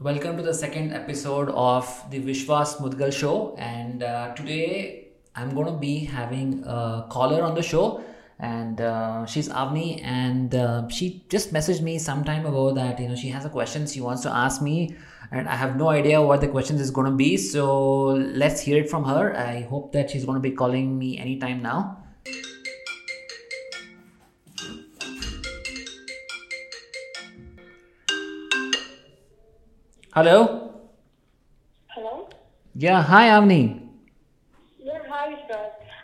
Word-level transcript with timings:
Welcome 0.00 0.36
to 0.36 0.44
the 0.44 0.54
second 0.54 0.92
episode 0.92 1.48
of 1.48 1.84
the 2.08 2.20
Vishwas 2.20 2.76
Mudgal 2.76 3.12
show. 3.12 3.56
And 3.58 4.04
uh, 4.04 4.32
today 4.36 5.08
I'm 5.34 5.52
going 5.56 5.66
to 5.66 5.72
be 5.72 6.04
having 6.04 6.62
a 6.64 7.08
caller 7.10 7.42
on 7.42 7.56
the 7.56 7.64
show. 7.64 8.04
And 8.38 8.80
uh, 8.80 9.26
she's 9.26 9.48
Avani, 9.48 10.00
and 10.04 10.54
uh, 10.54 10.86
she 10.86 11.24
just 11.28 11.52
messaged 11.52 11.82
me 11.82 11.98
some 11.98 12.22
time 12.22 12.46
ago 12.46 12.72
that 12.74 13.00
you 13.00 13.08
know 13.08 13.16
she 13.16 13.30
has 13.30 13.44
a 13.44 13.48
question 13.48 13.88
she 13.88 14.00
wants 14.00 14.22
to 14.22 14.30
ask 14.30 14.62
me, 14.62 14.94
and 15.32 15.48
I 15.48 15.56
have 15.56 15.76
no 15.76 15.88
idea 15.88 16.22
what 16.22 16.40
the 16.42 16.46
question 16.46 16.76
is 16.76 16.92
going 16.92 17.10
to 17.10 17.16
be. 17.16 17.36
So 17.36 18.10
let's 18.12 18.60
hear 18.60 18.80
it 18.80 18.88
from 18.88 19.02
her. 19.02 19.36
I 19.36 19.62
hope 19.62 19.92
that 19.94 20.10
she's 20.10 20.24
going 20.24 20.36
to 20.36 20.48
be 20.48 20.52
calling 20.52 20.96
me 20.96 21.18
anytime 21.18 21.60
now. 21.60 21.97
Hello. 30.18 30.74
Hello? 31.94 32.28
Yeah. 32.74 33.00
Hi, 33.08 33.28
Avani. 33.34 33.58
Yeah, 34.86 34.98
hi, 35.08 35.26
sir. 35.46 35.60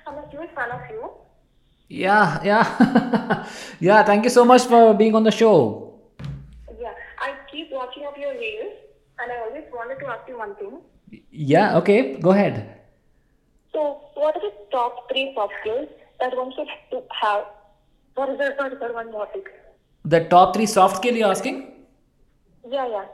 I'm 0.06 0.18
a 0.18 0.28
huge 0.30 0.50
fan 0.54 0.70
of 0.70 0.82
you. 0.88 1.08
Yeah, 1.88 2.38
yeah. 2.44 3.48
yeah, 3.80 4.04
thank 4.04 4.22
you 4.22 4.30
so 4.30 4.44
much 4.44 4.68
for 4.74 4.94
being 4.94 5.16
on 5.16 5.24
the 5.24 5.32
show. 5.32 5.98
Yeah, 6.80 6.94
I 7.18 7.32
keep 7.50 7.72
watching 7.72 8.06
up 8.06 8.16
your 8.16 8.34
reels 8.34 8.76
and 9.18 9.32
I 9.32 9.40
always 9.48 9.64
wanted 9.74 9.98
to 9.98 10.06
ask 10.06 10.28
you 10.28 10.38
one 10.38 10.54
thing. 10.62 10.78
Yeah, 11.32 11.76
okay, 11.78 12.14
go 12.20 12.30
ahead. 12.30 12.62
So, 13.72 13.98
what 14.14 14.36
are 14.36 14.42
the 14.46 14.52
top 14.70 15.10
three 15.10 15.32
soft 15.34 15.54
skills 15.60 15.88
that 16.20 16.36
one 16.36 16.52
should 16.54 16.70
to 16.92 17.02
have? 17.20 17.46
What 18.14 18.28
is 18.28 18.38
the 18.38 18.54
third, 18.60 18.94
one 18.94 19.10
topic? 19.10 19.52
The 20.04 20.24
top 20.36 20.54
three 20.54 20.66
soft 20.66 20.98
skill 20.98 21.16
you're 21.16 21.32
asking? 21.32 21.66
Yeah, 22.70 22.86
yeah. 22.86 23.06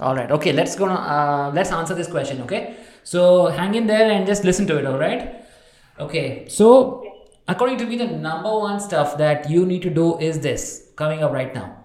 All 0.00 0.16
right, 0.16 0.30
okay, 0.30 0.52
let's 0.52 0.74
go. 0.74 0.86
Uh, 0.86 1.52
let's 1.54 1.70
answer 1.70 1.94
this 1.94 2.08
question, 2.08 2.40
okay? 2.42 2.76
So 3.04 3.46
hang 3.46 3.74
in 3.74 3.86
there 3.86 4.10
and 4.10 4.26
just 4.26 4.44
listen 4.44 4.66
to 4.68 4.78
it, 4.78 4.86
all 4.86 4.98
right? 4.98 5.44
Okay, 6.00 6.48
so 6.48 7.04
according 7.46 7.78
to 7.78 7.86
me, 7.86 7.96
the 7.96 8.06
number 8.06 8.50
one 8.50 8.80
stuff 8.80 9.18
that 9.18 9.50
you 9.50 9.66
need 9.66 9.82
to 9.82 9.90
do 9.90 10.18
is 10.18 10.40
this 10.40 10.88
coming 10.96 11.22
up 11.22 11.32
right 11.32 11.54
now. 11.54 11.81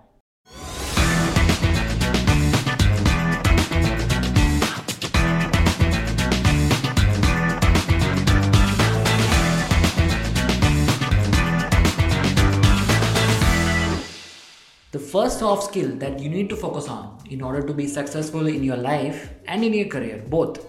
First 15.11 15.39
soft 15.39 15.63
skill 15.63 15.95
that 15.97 16.19
you 16.19 16.29
need 16.29 16.49
to 16.49 16.55
focus 16.55 16.87
on 16.87 17.17
in 17.29 17.41
order 17.41 17.61
to 17.65 17.73
be 17.73 17.87
successful 17.87 18.47
in 18.47 18.63
your 18.63 18.77
life 18.77 19.33
and 19.45 19.63
in 19.63 19.73
your 19.73 19.87
career, 19.87 20.23
both, 20.27 20.65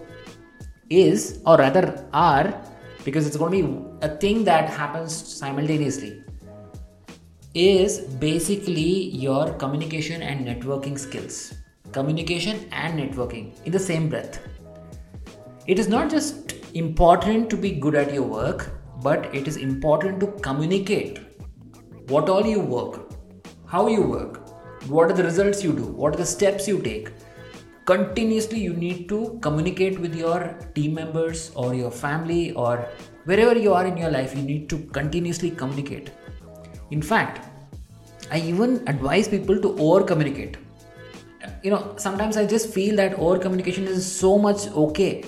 is 0.89 1.41
or 1.45 1.57
rather 1.57 2.07
are 2.13 2.61
because 3.03 3.27
it's 3.27 3.37
going 3.37 3.51
to 3.51 3.67
be 3.67 4.07
a 4.07 4.09
thing 4.17 4.43
that 4.43 4.69
happens 4.69 5.15
simultaneously 5.15 6.23
is 7.53 7.99
basically 8.25 9.09
your 9.09 9.53
communication 9.53 10.21
and 10.21 10.45
networking 10.47 10.97
skills. 10.97 11.53
Communication 11.91 12.67
and 12.71 12.99
networking 12.99 13.57
in 13.65 13.71
the 13.71 13.79
same 13.79 14.09
breath. 14.09 14.39
It 15.65 15.79
is 15.79 15.87
not 15.87 16.09
just 16.09 16.53
important 16.75 17.49
to 17.49 17.57
be 17.57 17.71
good 17.71 17.95
at 17.95 18.13
your 18.13 18.23
work, 18.23 18.69
but 19.01 19.33
it 19.33 19.47
is 19.47 19.57
important 19.57 20.19
to 20.19 20.27
communicate 20.43 21.19
what 22.07 22.29
all 22.29 22.45
you 22.45 22.59
work, 22.59 23.08
how 23.69 23.85
you 23.87 24.01
work, 24.01 24.49
what 24.87 25.11
are 25.11 25.13
the 25.13 25.23
results 25.23 25.63
you 25.63 25.71
do, 25.73 25.83
what 25.83 26.15
are 26.15 26.17
the 26.17 26.25
steps 26.25 26.67
you 26.67 26.81
take. 26.81 27.11
Continuously, 27.85 28.59
you 28.59 28.73
need 28.73 29.07
to 29.09 29.37
communicate 29.41 29.99
with 29.99 30.15
your 30.15 30.55
team 30.73 30.95
members 30.95 31.51
or 31.55 31.75
your 31.75 31.91
family 31.91 32.51
or 32.53 32.87
wherever 33.25 33.57
you 33.57 33.73
are 33.73 33.85
in 33.85 33.95
your 33.95 34.09
life, 34.09 34.35
you 34.35 34.41
need 34.41 34.69
to 34.69 34.79
continuously 34.97 35.51
communicate. 35.51 36.09
In 36.89 37.01
fact, 37.01 37.45
I 38.31 38.39
even 38.39 38.83
advise 38.87 39.27
people 39.27 39.61
to 39.61 39.77
over 39.77 40.03
communicate. 40.03 40.57
You 41.63 41.69
know, 41.71 41.93
sometimes 41.97 42.37
I 42.37 42.47
just 42.47 42.73
feel 42.73 42.95
that 42.95 43.13
over 43.19 43.37
communication 43.37 43.85
is 43.85 44.11
so 44.11 44.39
much 44.39 44.67
okay 44.69 45.25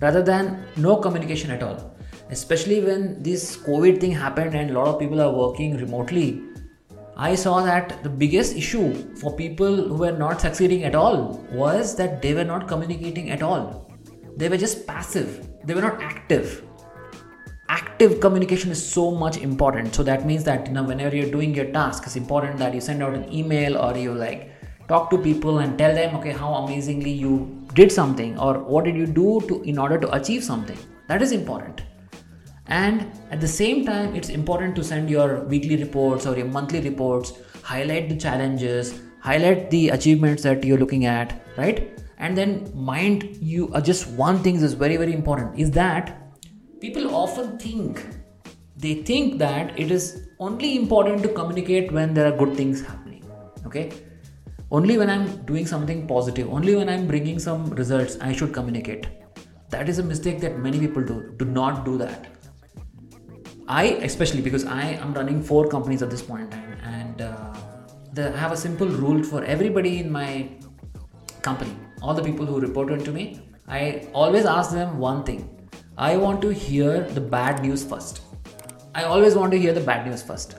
rather 0.00 0.22
than 0.22 0.64
no 0.76 0.96
communication 0.96 1.52
at 1.52 1.62
all. 1.62 1.96
Especially 2.30 2.80
when 2.80 3.22
this 3.22 3.56
COVID 3.56 4.00
thing 4.00 4.10
happened 4.10 4.54
and 4.56 4.70
a 4.70 4.74
lot 4.74 4.88
of 4.88 4.98
people 4.98 5.20
are 5.20 5.32
working 5.32 5.76
remotely, 5.76 6.42
I 7.18 7.34
saw 7.34 7.62
that 7.62 8.02
the 8.02 8.10
biggest 8.10 8.54
issue 8.54 8.92
for 9.16 9.34
people 9.34 9.74
who 9.74 9.94
were 9.94 10.12
not 10.12 10.38
succeeding 10.38 10.84
at 10.84 10.94
all 10.94 11.42
was 11.50 11.96
that 11.96 12.20
they 12.20 12.34
were 12.34 12.44
not 12.44 12.68
communicating 12.68 13.30
at 13.30 13.42
all. 13.42 13.90
They 14.36 14.50
were 14.50 14.58
just 14.58 14.86
passive, 14.86 15.48
they 15.64 15.72
were 15.72 15.80
not 15.80 16.02
active. 16.02 16.62
Active 17.70 18.20
communication 18.20 18.70
is 18.70 18.86
so 18.86 19.10
much 19.12 19.38
important. 19.38 19.94
So 19.94 20.02
that 20.02 20.26
means 20.26 20.44
that 20.44 20.66
you 20.66 20.74
know 20.74 20.82
whenever 20.82 21.16
you're 21.16 21.30
doing 21.30 21.54
your 21.54 21.64
task 21.72 22.02
it's 22.04 22.16
important 22.16 22.58
that 22.58 22.74
you 22.74 22.82
send 22.82 23.02
out 23.02 23.14
an 23.14 23.32
email 23.32 23.78
or 23.78 23.96
you 23.96 24.12
like 24.12 24.52
talk 24.86 25.08
to 25.08 25.16
people 25.16 25.60
and 25.60 25.78
tell 25.78 25.94
them 25.94 26.14
okay 26.16 26.32
how 26.32 26.52
amazingly 26.56 27.10
you 27.10 27.66
did 27.72 27.90
something 27.90 28.38
or 28.38 28.58
what 28.58 28.84
did 28.84 28.94
you 28.94 29.06
do 29.06 29.40
to 29.48 29.62
in 29.62 29.78
order 29.78 29.98
to 29.98 30.14
achieve 30.14 30.44
something. 30.44 30.78
That 31.08 31.22
is 31.22 31.32
important 31.32 31.80
and 32.68 33.12
at 33.30 33.40
the 33.40 33.48
same 33.48 33.84
time 33.84 34.14
it's 34.14 34.28
important 34.28 34.74
to 34.74 34.82
send 34.82 35.08
your 35.08 35.40
weekly 35.44 35.76
reports 35.76 36.26
or 36.26 36.36
your 36.36 36.46
monthly 36.46 36.80
reports 36.80 37.32
highlight 37.62 38.08
the 38.08 38.16
challenges 38.16 39.00
highlight 39.20 39.70
the 39.70 39.88
achievements 39.90 40.42
that 40.42 40.64
you're 40.64 40.78
looking 40.78 41.06
at 41.06 41.42
right? 41.56 42.00
And 42.18 42.36
then 42.36 42.72
mind 42.74 43.36
you 43.40 43.72
uh, 43.72 43.80
just 43.80 44.08
one 44.08 44.42
thing 44.42 44.56
is 44.56 44.72
very 44.72 44.96
very 44.96 45.12
important 45.12 45.58
is 45.58 45.70
that 45.72 46.34
people 46.80 47.14
often 47.14 47.58
think 47.58 48.04
they 48.76 48.94
think 48.94 49.38
that 49.38 49.78
it 49.78 49.90
is 49.90 50.28
only 50.40 50.76
important 50.76 51.22
to 51.22 51.28
communicate 51.28 51.92
when 51.92 52.14
there 52.14 52.32
are 52.32 52.36
good 52.36 52.56
things 52.56 52.84
happening 52.84 53.24
okay? 53.64 53.92
Only 54.72 54.98
when 54.98 55.08
i'm 55.08 55.44
doing 55.44 55.66
something 55.66 56.08
positive 56.08 56.52
only 56.52 56.74
when 56.74 56.88
i'm 56.88 57.06
bringing 57.06 57.38
some 57.38 57.70
results 57.70 58.18
i 58.20 58.32
should 58.32 58.52
communicate. 58.52 59.06
That 59.70 59.88
is 59.88 59.98
a 59.98 60.02
mistake 60.02 60.40
that 60.40 60.58
many 60.58 60.80
people 60.80 61.04
do 61.04 61.32
do 61.36 61.44
not 61.44 61.84
do 61.84 61.96
that 61.98 62.35
i 63.68 63.84
especially 64.10 64.40
because 64.40 64.64
i 64.64 64.84
am 65.04 65.14
running 65.14 65.42
four 65.42 65.66
companies 65.68 66.02
at 66.02 66.10
this 66.10 66.22
point 66.22 66.42
in 66.42 66.50
time 66.50 66.78
and 66.84 67.20
uh, 67.20 67.54
the, 68.12 68.32
i 68.34 68.36
have 68.36 68.52
a 68.52 68.56
simple 68.56 68.88
rule 68.88 69.22
for 69.22 69.44
everybody 69.44 69.98
in 69.98 70.10
my 70.10 70.48
company 71.42 71.76
all 72.02 72.14
the 72.14 72.22
people 72.22 72.46
who 72.46 72.60
report 72.60 72.90
into 72.90 73.12
me 73.12 73.40
i 73.68 74.06
always 74.12 74.46
ask 74.46 74.70
them 74.70 74.98
one 74.98 75.22
thing 75.24 75.48
I 75.98 76.14
want 76.18 76.42
to 76.42 76.52
hear 76.52 77.00
the 77.00 77.22
bad 77.22 77.62
news 77.62 77.82
first. 77.82 78.20
I 78.94 79.04
always 79.04 79.34
want 79.34 79.50
to 79.52 79.58
hear 79.58 79.72
the 79.72 79.80
bad 79.80 80.06
news 80.06 80.22
first. 80.22 80.56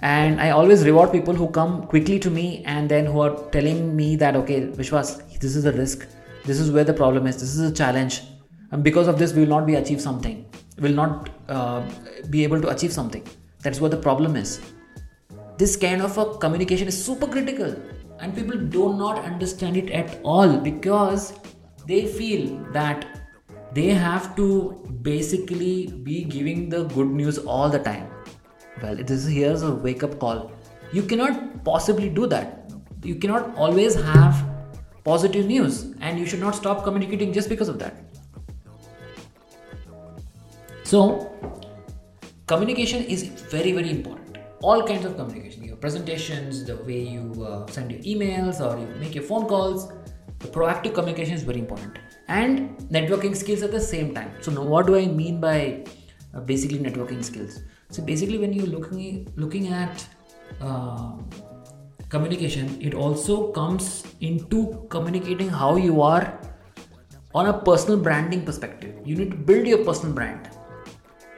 And 0.00 0.38
I 0.38 0.50
always 0.50 0.84
reward 0.84 1.12
people 1.12 1.32
who 1.32 1.48
come 1.48 1.86
quickly 1.86 2.18
to 2.18 2.28
me 2.28 2.62
and 2.66 2.86
then 2.90 3.06
who 3.06 3.20
are 3.20 3.34
telling 3.52 3.96
me 3.96 4.16
that, 4.16 4.36
okay, 4.36 4.66
Vishwas, 4.66 5.40
this 5.40 5.56
is 5.56 5.64
a 5.64 5.72
risk. 5.72 6.06
This 6.44 6.60
is 6.60 6.70
where 6.70 6.84
the 6.84 6.92
problem 6.92 7.26
is. 7.26 7.40
This 7.40 7.56
is 7.56 7.70
a 7.70 7.74
challenge. 7.74 8.20
And 8.70 8.84
because 8.84 9.08
of 9.08 9.18
this, 9.18 9.32
we 9.32 9.40
will 9.40 9.48
not 9.48 9.66
be 9.66 9.76
achieve 9.76 9.98
something. 9.98 10.44
Will 10.78 10.92
not 10.92 11.30
uh, 11.48 11.82
be 12.30 12.42
able 12.44 12.60
to 12.60 12.68
achieve 12.68 12.92
something. 12.92 13.26
That's 13.62 13.80
what 13.80 13.90
the 13.90 13.96
problem 13.96 14.36
is. 14.36 14.60
This 15.56 15.76
kind 15.76 16.02
of 16.02 16.18
a 16.18 16.34
communication 16.38 16.88
is 16.88 17.04
super 17.04 17.26
critical. 17.26 17.74
And 18.20 18.34
people 18.34 18.58
do 18.58 18.96
not 18.96 19.24
understand 19.24 19.76
it 19.76 19.90
at 19.90 20.20
all 20.24 20.56
because 20.56 21.32
they 21.86 22.06
feel 22.06 22.56
that 22.72 23.06
they 23.74 23.88
have 23.88 24.34
to 24.36 24.48
basically 25.02 25.88
be 26.04 26.24
giving 26.24 26.68
the 26.68 26.84
good 26.84 27.08
news 27.08 27.38
all 27.38 27.68
the 27.68 27.78
time 27.78 28.08
well 28.82 28.94
this 28.94 29.10
is 29.10 29.26
here's 29.26 29.62
a 29.62 29.74
wake 29.86 30.02
up 30.02 30.18
call 30.18 30.52
you 30.92 31.02
cannot 31.02 31.64
possibly 31.64 32.08
do 32.08 32.26
that 32.26 32.72
you 33.02 33.16
cannot 33.16 33.56
always 33.56 33.94
have 33.94 34.44
positive 35.04 35.46
news 35.46 35.94
and 36.00 36.18
you 36.18 36.26
should 36.26 36.40
not 36.40 36.54
stop 36.54 36.84
communicating 36.84 37.32
just 37.32 37.48
because 37.48 37.68
of 37.68 37.78
that 37.78 37.96
so 40.84 41.32
communication 42.46 43.04
is 43.04 43.24
very 43.24 43.72
very 43.72 43.90
important. 43.90 44.38
All 44.62 44.86
kinds 44.86 45.04
of 45.04 45.16
communication. 45.16 45.64
Your 45.64 45.76
presentations 45.76 46.64
the 46.64 46.76
way 46.76 47.00
you 47.00 47.44
uh, 47.44 47.66
send 47.66 47.90
your 47.90 48.00
emails 48.00 48.60
or 48.60 48.78
you 48.78 48.86
make 49.00 49.14
your 49.14 49.24
phone 49.24 49.46
calls 49.46 49.90
the 50.38 50.48
proactive 50.48 50.94
communication 50.94 51.34
is 51.34 51.42
very 51.42 51.58
important. 51.58 51.98
And 52.28 52.76
networking 52.96 53.34
skills 53.34 53.62
at 53.62 53.70
the 53.70 53.80
same 53.80 54.14
time. 54.14 54.30
So 54.40 54.50
now 54.50 54.62
what 54.62 54.86
do 54.86 54.96
i 54.96 55.06
mean 55.06 55.40
by 55.40 55.84
uh, 56.34 56.40
basically 56.40 56.78
networking 56.78 57.24
skills? 57.24 57.62
So 57.90 58.02
basically 58.02 58.38
when 58.38 58.52
you're 58.52 58.66
looking 58.66 59.28
looking 59.36 59.68
at 59.68 60.06
uh, 60.60 61.12
communication 62.10 62.76
it 62.80 62.94
also 62.94 63.52
comes 63.52 64.04
into 64.20 64.86
communicating 64.90 65.48
how 65.48 65.76
you 65.76 66.02
are 66.02 66.38
on 67.34 67.46
a 67.46 67.58
personal 67.70 67.98
branding 67.98 68.44
perspective. 68.44 68.94
You 69.04 69.16
need 69.16 69.30
to 69.30 69.36
build 69.36 69.66
your 69.66 69.84
personal 69.84 70.14
brand 70.14 70.50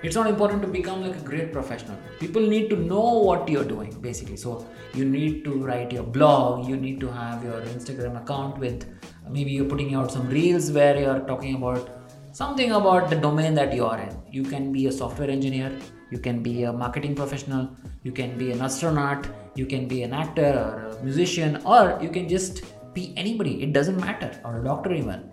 it's 0.02 0.14
not 0.14 0.26
important 0.26 0.62
to 0.62 0.68
become 0.68 1.02
like 1.02 1.16
a 1.16 1.20
great 1.20 1.52
professional. 1.52 1.96
People 2.20 2.42
need 2.42 2.68
to 2.70 2.76
know 2.76 3.18
what 3.18 3.48
you're 3.48 3.64
doing 3.64 3.90
basically. 4.00 4.36
So 4.36 4.66
you 4.94 5.04
need 5.04 5.44
to 5.44 5.52
write 5.66 5.92
your 5.92 6.02
blog 6.02 6.68
you 6.68 6.76
need 6.76 7.00
to 7.00 7.08
have 7.10 7.42
your 7.44 7.60
instagram 7.72 8.20
account 8.20 8.58
with 8.58 8.86
maybe 9.28 9.50
you're 9.50 9.70
putting 9.72 9.94
out 9.94 10.10
some 10.10 10.28
reels 10.28 10.70
where 10.70 10.98
you're 10.98 11.20
talking 11.30 11.56
about 11.56 11.90
something 12.32 12.72
about 12.72 13.10
the 13.10 13.16
domain 13.16 13.54
that 13.54 13.74
you 13.74 13.84
are 13.84 13.98
in. 13.98 14.14
You 14.30 14.42
can 14.42 14.72
be 14.72 14.86
a 14.86 14.92
software 14.92 15.30
engineer 15.30 15.72
you 16.10 16.18
can 16.18 16.42
be 16.42 16.62
a 16.64 16.72
marketing 16.72 17.14
professional 17.14 17.68
you 18.04 18.12
can 18.12 18.38
be 18.38 18.52
an 18.52 18.62
astronaut 18.62 19.26
you 19.54 19.66
can 19.66 19.88
be 19.88 20.02
an 20.02 20.12
actor 20.12 20.52
or 20.64 20.86
a 20.90 21.02
musician 21.02 21.60
or 21.64 21.98
you 22.00 22.08
can 22.08 22.28
just 22.28 22.62
be 22.94 23.12
anybody. 23.16 23.62
It 23.62 23.72
doesn't 23.74 24.00
matter 24.00 24.30
or 24.44 24.60
a 24.60 24.64
doctor 24.64 24.92
even 24.92 25.30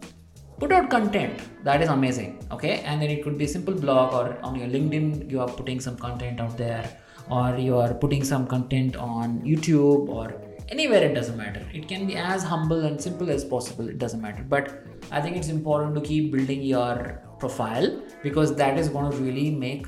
put 0.64 0.72
out 0.72 0.90
content. 0.90 1.42
That 1.64 1.82
is 1.82 1.90
amazing 1.90 2.30
okay? 2.52 2.76
And 2.86 3.02
then 3.02 3.10
it 3.10 3.24
could 3.24 3.38
be 3.38 3.48
simple 3.48 3.74
blog 3.74 4.14
or 4.14 4.38
on 4.48 4.56
your 4.60 4.70
linkedin 4.76 5.30
you 5.30 5.42
are 5.42 5.52
putting 5.60 5.80
some 5.80 5.98
content 5.98 6.40
out 6.40 6.58
there 6.58 6.86
or 7.30 7.58
you 7.58 7.78
are 7.78 7.94
putting 7.94 8.24
some 8.24 8.46
content 8.54 8.96
on 8.96 9.42
youtube 9.42 10.10
or 10.10 10.26
anywhere 10.70 11.04
it 11.04 11.14
doesn't 11.14 11.38
matter. 11.38 11.66
It 11.74 11.88
can 11.88 12.06
be 12.08 12.16
as 12.16 12.44
humble 12.44 12.86
and 12.86 13.02
simple 13.08 13.30
as 13.30 13.44
possible 13.44 13.90
it 13.90 13.98
doesn't 13.98 14.22
matter. 14.22 14.46
But 14.56 14.72
i 15.12 15.20
think 15.24 15.36
it's 15.42 15.50
important 15.50 15.96
to 15.96 16.02
keep 16.02 16.32
building 16.36 16.62
your 16.64 17.22
profile 17.40 17.90
because 18.28 18.56
that 18.62 18.80
is 18.84 18.90
going 18.96 19.12
to 19.12 19.18
really 19.18 19.50
make 19.52 19.88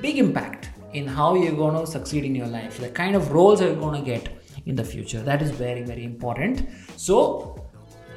big 0.00 0.18
impact 0.18 0.70
in 0.92 1.08
how 1.16 1.34
you're 1.34 1.58
going 1.64 1.78
to 1.80 1.86
succeed 1.86 2.24
in 2.24 2.34
your 2.40 2.46
life 2.46 2.78
the 2.84 2.90
kind 3.00 3.16
of 3.16 3.32
roles 3.32 3.60
you're 3.60 3.80
going 3.86 3.98
to 4.00 4.06
get 4.10 4.28
in 4.66 4.76
the 4.76 4.84
future. 4.84 5.20
That 5.30 5.42
is 5.42 5.50
very 5.50 5.82
very 5.82 6.04
important. 6.04 6.68
So 6.96 7.16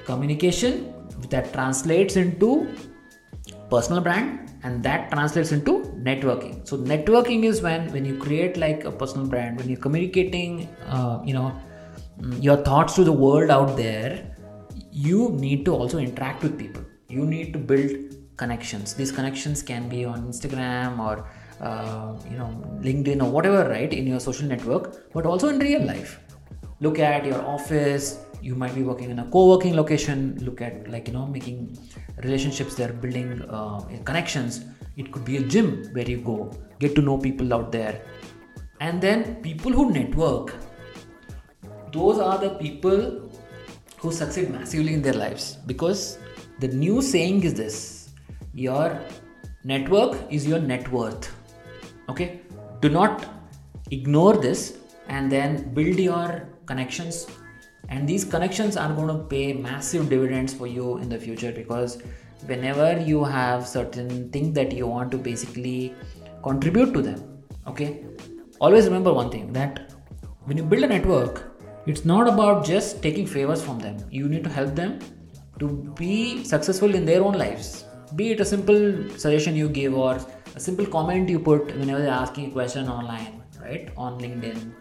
communication 0.05 0.94
that 1.29 1.51
translates 1.53 2.15
into 2.15 2.67
personal 3.69 4.01
brand 4.01 4.51
and 4.63 4.83
that 4.83 5.11
translates 5.11 5.51
into 5.51 5.81
networking. 6.09 6.67
So 6.67 6.77
networking 6.77 7.43
is 7.43 7.61
when 7.61 7.91
when 7.91 8.05
you 8.05 8.17
create 8.17 8.57
like 8.57 8.83
a 8.85 8.91
personal 8.91 9.27
brand 9.27 9.57
when 9.57 9.69
you're 9.69 9.79
communicating 9.79 10.67
uh, 10.87 11.21
you 11.23 11.33
know 11.33 11.53
mm, 12.19 12.43
your 12.43 12.57
thoughts 12.57 12.95
to 12.95 13.03
the 13.03 13.11
world 13.11 13.49
out 13.49 13.75
there 13.77 14.35
you 14.91 15.29
need 15.31 15.65
to 15.65 15.73
also 15.73 15.97
interact 15.97 16.41
with 16.41 16.57
people. 16.57 16.83
You 17.09 17.25
need 17.25 17.53
to 17.53 17.59
build 17.59 18.15
connections. 18.37 18.93
These 18.93 19.11
connections 19.11 19.61
can 19.61 19.89
be 19.89 20.05
on 20.05 20.27
instagram 20.27 20.99
or 20.99 21.27
uh, 21.61 22.17
you 22.29 22.37
know 22.37 22.49
linkedin 22.81 23.23
or 23.23 23.29
whatever 23.29 23.69
right 23.69 23.91
in 23.93 24.07
your 24.07 24.19
social 24.19 24.47
network 24.47 25.11
but 25.13 25.25
also 25.25 25.49
in 25.49 25.59
real 25.59 25.83
life. 25.83 26.19
Look 26.81 26.99
at 26.99 27.25
your 27.25 27.41
office 27.41 28.24
you 28.45 28.55
might 28.61 28.75
be 28.75 28.83
working 28.83 29.09
in 29.09 29.19
a 29.19 29.25
co-working 29.35 29.75
location 29.75 30.37
look 30.47 30.61
at 30.61 30.87
like 30.93 31.07
you 31.07 31.13
know 31.13 31.25
making 31.25 31.57
relationships 32.23 32.75
there 32.75 32.93
building 32.93 33.41
uh, 33.49 33.79
connections. 34.09 34.65
It 34.97 35.11
could 35.11 35.25
be 35.25 35.37
a 35.37 35.41
gym 35.53 35.69
where 35.93 36.09
you 36.09 36.19
go 36.21 36.51
get 36.79 36.95
to 36.95 37.01
know 37.01 37.17
people 37.17 37.53
out 37.53 37.71
there. 37.71 38.01
And 38.79 39.01
then 39.01 39.35
people 39.41 39.71
who 39.71 39.91
network 39.91 40.53
those 41.91 42.19
are 42.19 42.37
the 42.37 42.49
people 42.61 43.31
who 43.97 44.11
succeed 44.11 44.49
massively 44.51 44.93
in 44.93 45.01
their 45.01 45.13
lives. 45.13 45.57
Because 45.65 46.19
the 46.59 46.67
new 46.67 47.01
saying 47.01 47.43
is 47.43 47.53
this 47.53 48.11
your 48.53 48.99
network 49.63 50.17
is 50.29 50.45
your 50.47 50.59
net 50.59 50.91
worth. 50.91 51.31
Okay? 52.09 52.41
Do 52.81 52.89
not 52.89 53.25
ignore 53.91 54.37
this 54.37 54.77
and 55.07 55.31
then 55.31 55.73
build 55.73 55.99
your 55.99 56.47
connections 56.65 57.27
and 57.89 58.07
these 58.07 58.23
connections 58.23 58.77
are 58.77 58.91
going 58.93 59.07
to 59.07 59.23
pay 59.23 59.53
massive 59.53 60.09
dividends 60.09 60.53
for 60.53 60.67
you 60.67 60.97
in 60.97 61.09
the 61.09 61.17
future 61.17 61.51
because 61.51 62.01
whenever 62.45 62.99
you 62.99 63.23
have 63.23 63.67
certain 63.67 64.29
things 64.31 64.53
that 64.53 64.71
you 64.71 64.87
want 64.87 65.11
to 65.11 65.17
basically 65.17 65.95
contribute 66.43 66.93
to 66.93 67.01
them 67.01 67.21
okay? 67.67 68.05
Always 68.61 68.85
remember 68.85 69.13
one 69.13 69.29
thing 69.29 69.51
that 69.53 69.91
when 70.45 70.57
you 70.57 70.63
build 70.63 70.83
a 70.83 70.87
network 70.87 71.55
it's 71.87 72.03
not 72.03 72.27
about 72.27 72.65
just 72.65 73.03
taking 73.03 73.27
favors 73.27 73.63
from 73.63 73.77
them. 73.77 73.97
You 74.09 74.27
need 74.27 74.43
to 74.43 74.49
help 74.49 74.73
them 74.73 74.99
to 75.59 75.93
be 75.95 76.43
successful 76.43 76.95
in 76.95 77.05
their 77.05 77.23
own 77.23 77.33
lives. 77.33 77.85
Be 78.15 78.31
it 78.31 78.39
a 78.39 78.45
simple 78.45 79.09
suggestion 79.17 79.55
you 79.55 79.69
give 79.69 79.93
or 79.93 80.19
a 80.55 80.59
simple 80.59 80.85
comment 80.85 81.29
you 81.29 81.39
put 81.39 81.67
whenever 81.77 81.99
they're 82.01 82.09
asking 82.09 82.49
a 82.49 82.51
question 82.51 82.87
online 82.89 83.43
right? 83.61 83.89
On 83.97 84.19
linkedin 84.19 84.73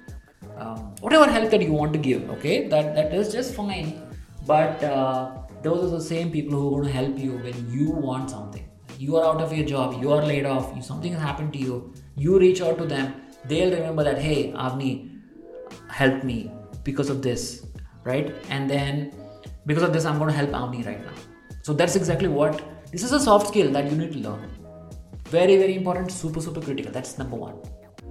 um, 0.58 0.78
whatever 1.00 1.30
help 1.30 1.50
that 1.50 1.62
you 1.62 1.72
want 1.72 1.92
to 1.92 1.98
give 1.98 2.28
okay? 2.30 2.68
That 2.68 2.94
that 2.94 3.14
is 3.14 3.32
just 3.32 3.54
fine. 3.54 4.00
But 4.46 4.82
uh, 4.84 5.32
those 5.62 5.84
are 5.84 5.96
the 5.96 6.04
same 6.04 6.30
people 6.30 6.58
who 6.58 6.68
are 6.68 6.80
going 6.80 6.92
to 6.92 6.92
help 6.92 7.18
you 7.18 7.32
when 7.38 7.70
you 7.70 7.90
want 7.90 8.30
something. 8.30 8.64
You 8.98 9.16
are 9.16 9.24
out 9.26 9.40
of 9.40 9.52
your 9.52 9.66
job 9.66 10.00
you 10.00 10.12
are 10.12 10.24
laid 10.24 10.46
off 10.46 10.72
you, 10.76 10.82
something 10.82 11.12
has 11.12 11.20
happened 11.20 11.52
to 11.54 11.58
you 11.58 11.92
you 12.16 12.38
reach 12.38 12.60
out 12.60 12.78
to 12.78 12.84
them 12.86 13.14
they'll 13.46 13.74
remember 13.74 14.04
that 14.04 14.18
hey 14.18 14.52
avani 14.52 15.20
help 15.88 16.22
me 16.22 16.50
because 16.84 17.10
of 17.10 17.20
this 17.20 17.66
right? 18.04 18.34
And 18.50 18.70
then 18.70 19.12
because 19.66 19.82
of 19.82 19.92
this 19.92 20.04
i'm 20.04 20.18
going 20.18 20.30
to 20.30 20.36
help 20.36 20.50
avani 20.50 20.86
right 20.86 21.04
now. 21.04 21.14
So 21.62 21.72
that's 21.72 21.96
exactly 21.96 22.28
what 22.28 22.62
this 22.92 23.02
is 23.02 23.12
a 23.12 23.20
soft 23.20 23.48
skill 23.48 23.72
that 23.72 23.90
you 23.90 23.96
need 23.96 24.12
to 24.12 24.18
learn. 24.18 24.50
Very 25.24 25.56
very 25.56 25.74
important 25.74 26.12
super 26.12 26.40
super 26.40 26.60
critical. 26.60 26.92
That's 26.92 27.18
number 27.18 27.36
one 27.36 27.56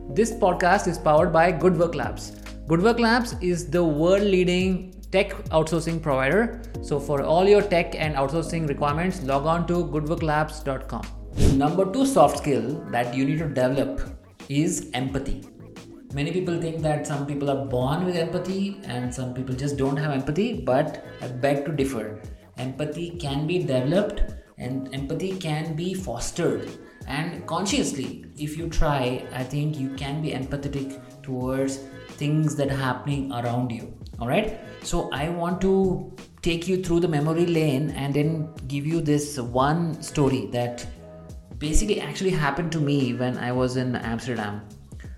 this 0.10 0.32
podcast 0.32 0.88
is 0.88 0.98
powered 0.98 1.32
by 1.32 1.52
Good 1.52 1.78
Work 1.78 1.96
Labs. 1.96 2.32
Good 2.68 2.82
Work 2.82 3.00
Labs 3.00 3.36
is 3.42 3.70
the 3.70 3.84
world 3.84 4.22
leading 4.24 4.94
tech 5.12 5.32
outsourcing 5.46 6.02
provider. 6.02 6.62
So, 6.82 7.00
for 7.00 7.24
all 7.24 7.48
your 7.48 7.62
tech 7.62 7.96
and 7.96 8.16
outsourcing 8.16 8.68
requirements, 8.68 9.24
log 9.24 9.46
on 9.46 9.66
to 9.68 9.86
goodworklabs.com. 9.86 11.58
Number 11.58 11.92
two 11.92 12.06
soft 12.06 12.38
skill 12.40 12.82
that 12.92 13.16
you 13.16 13.26
need 13.26 13.40
to 13.40 13.48
develop 13.48 14.02
is 14.50 14.92
empathy. 14.94 15.44
Many 16.14 16.32
people 16.32 16.62
think 16.62 16.82
that 16.82 17.08
some 17.08 17.26
people 17.26 17.50
are 17.50 17.66
born 17.66 18.06
with 18.06 18.16
empathy 18.16 18.80
and 18.84 19.14
some 19.14 19.34
people 19.34 19.56
just 19.56 19.78
don't 19.78 19.98
have 19.98 20.12
empathy, 20.12 20.62
but 20.62 21.04
I 21.22 21.28
beg 21.28 21.66
to 21.66 21.72
differ. 21.72 22.22
Empathy 22.58 23.12
can 23.12 23.48
be 23.48 23.60
developed 23.60 24.22
and 24.60 24.94
empathy 24.94 25.36
can 25.38 25.76
be 25.76 25.96
fostered 25.96 26.70
and 27.08 27.46
consciously 27.48 28.26
if 28.38 28.58
you 28.58 28.68
try 28.70 29.26
i 29.34 29.44
think 29.44 29.80
you 29.80 29.90
can 29.96 30.22
be 30.22 30.32
empathetic 30.32 31.00
towards 31.22 31.80
things 32.22 32.56
that 32.56 32.70
are 32.70 32.78
happening 32.78 33.32
around 33.32 33.72
you. 33.72 33.94
All 34.20 34.28
right 34.28 34.60
so 34.84 35.10
i 35.12 35.30
want 35.30 35.62
to 35.62 36.14
take 36.42 36.68
you 36.68 36.84
through 36.84 37.00
the 37.00 37.08
memory 37.08 37.46
lane 37.46 37.90
and 37.92 38.14
then 38.14 38.50
give 38.68 38.86
you 38.86 39.02
this 39.02 39.40
one 39.40 40.02
story 40.02 40.48
that 40.52 40.86
basically 41.58 42.00
actually 42.02 42.30
happened 42.30 42.72
to 42.72 42.80
me 42.80 43.14
when 43.14 43.38
i 43.38 43.52
was 43.52 43.78
in 43.78 43.96
amsterdam. 43.96 44.62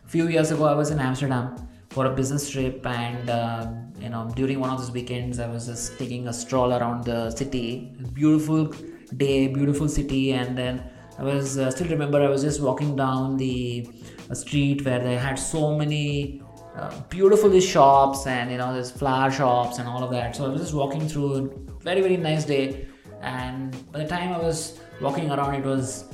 A 0.06 0.08
few 0.08 0.28
years 0.28 0.52
ago 0.52 0.66
i 0.66 0.74
was 0.74 0.92
in 0.92 1.00
amsterdam 1.00 1.56
for 1.90 2.06
a 2.06 2.10
business 2.10 2.50
trip 2.50 2.86
and 2.86 3.30
uh, 3.30 3.68
you 4.00 4.10
know 4.10 4.32
during 4.36 4.60
one 4.60 4.70
of 4.70 4.78
those 4.80 4.92
weekends 4.92 5.40
i 5.40 5.48
was 5.48 5.68
just 5.68 5.98
taking 5.98 6.28
a 6.28 6.34
stroll 6.34 6.74
around 6.74 7.04
the 7.04 7.32
city. 7.32 7.92
Beautiful 8.14 8.74
day 9.18 9.48
beautiful 9.48 9.88
city 9.88 10.34
and 10.34 10.58
then 10.58 10.84
I 11.18 11.24
was 11.24 11.58
uh, 11.58 11.72
still 11.72 11.88
remember 11.88 12.22
I 12.22 12.30
was 12.30 12.42
just 12.42 12.62
walking 12.62 12.96
down 12.96 13.38
the 13.38 13.88
uh, 14.30 14.34
street 14.34 14.86
where 14.86 15.00
they 15.00 15.16
had 15.16 15.36
so 15.36 15.78
many 15.78 16.42
uh, 16.76 17.00
beautiful 17.10 17.58
shops 17.60 18.28
and 18.28 18.52
you 18.52 18.58
know 18.58 18.74
there's 18.74 18.92
flower 18.92 19.32
shops 19.32 19.80
and 19.80 19.88
all 19.88 20.04
of 20.04 20.12
that. 20.12 20.36
So 20.36 20.46
I 20.46 20.50
was 20.50 20.62
just 20.62 20.74
walking 20.74 21.08
through 21.08 21.34
a 21.36 21.42
very 21.84 22.02
very 22.02 22.18
nice 22.18 22.46
day, 22.46 22.88
and 23.22 23.72
by 23.92 24.00
the 24.00 24.08
time 24.08 24.34
I 24.34 24.38
was 24.38 24.80
walking 25.02 25.32
around, 25.32 25.56
it 25.56 25.66
was 25.66 26.06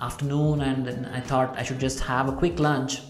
afternoon, 0.00 0.60
and 0.62 1.06
I 1.06 1.20
thought 1.20 1.56
I 1.56 1.62
should 1.62 1.78
just 1.78 2.00
have 2.00 2.28
a 2.28 2.32
quick 2.32 2.58
lunch. 2.58 3.02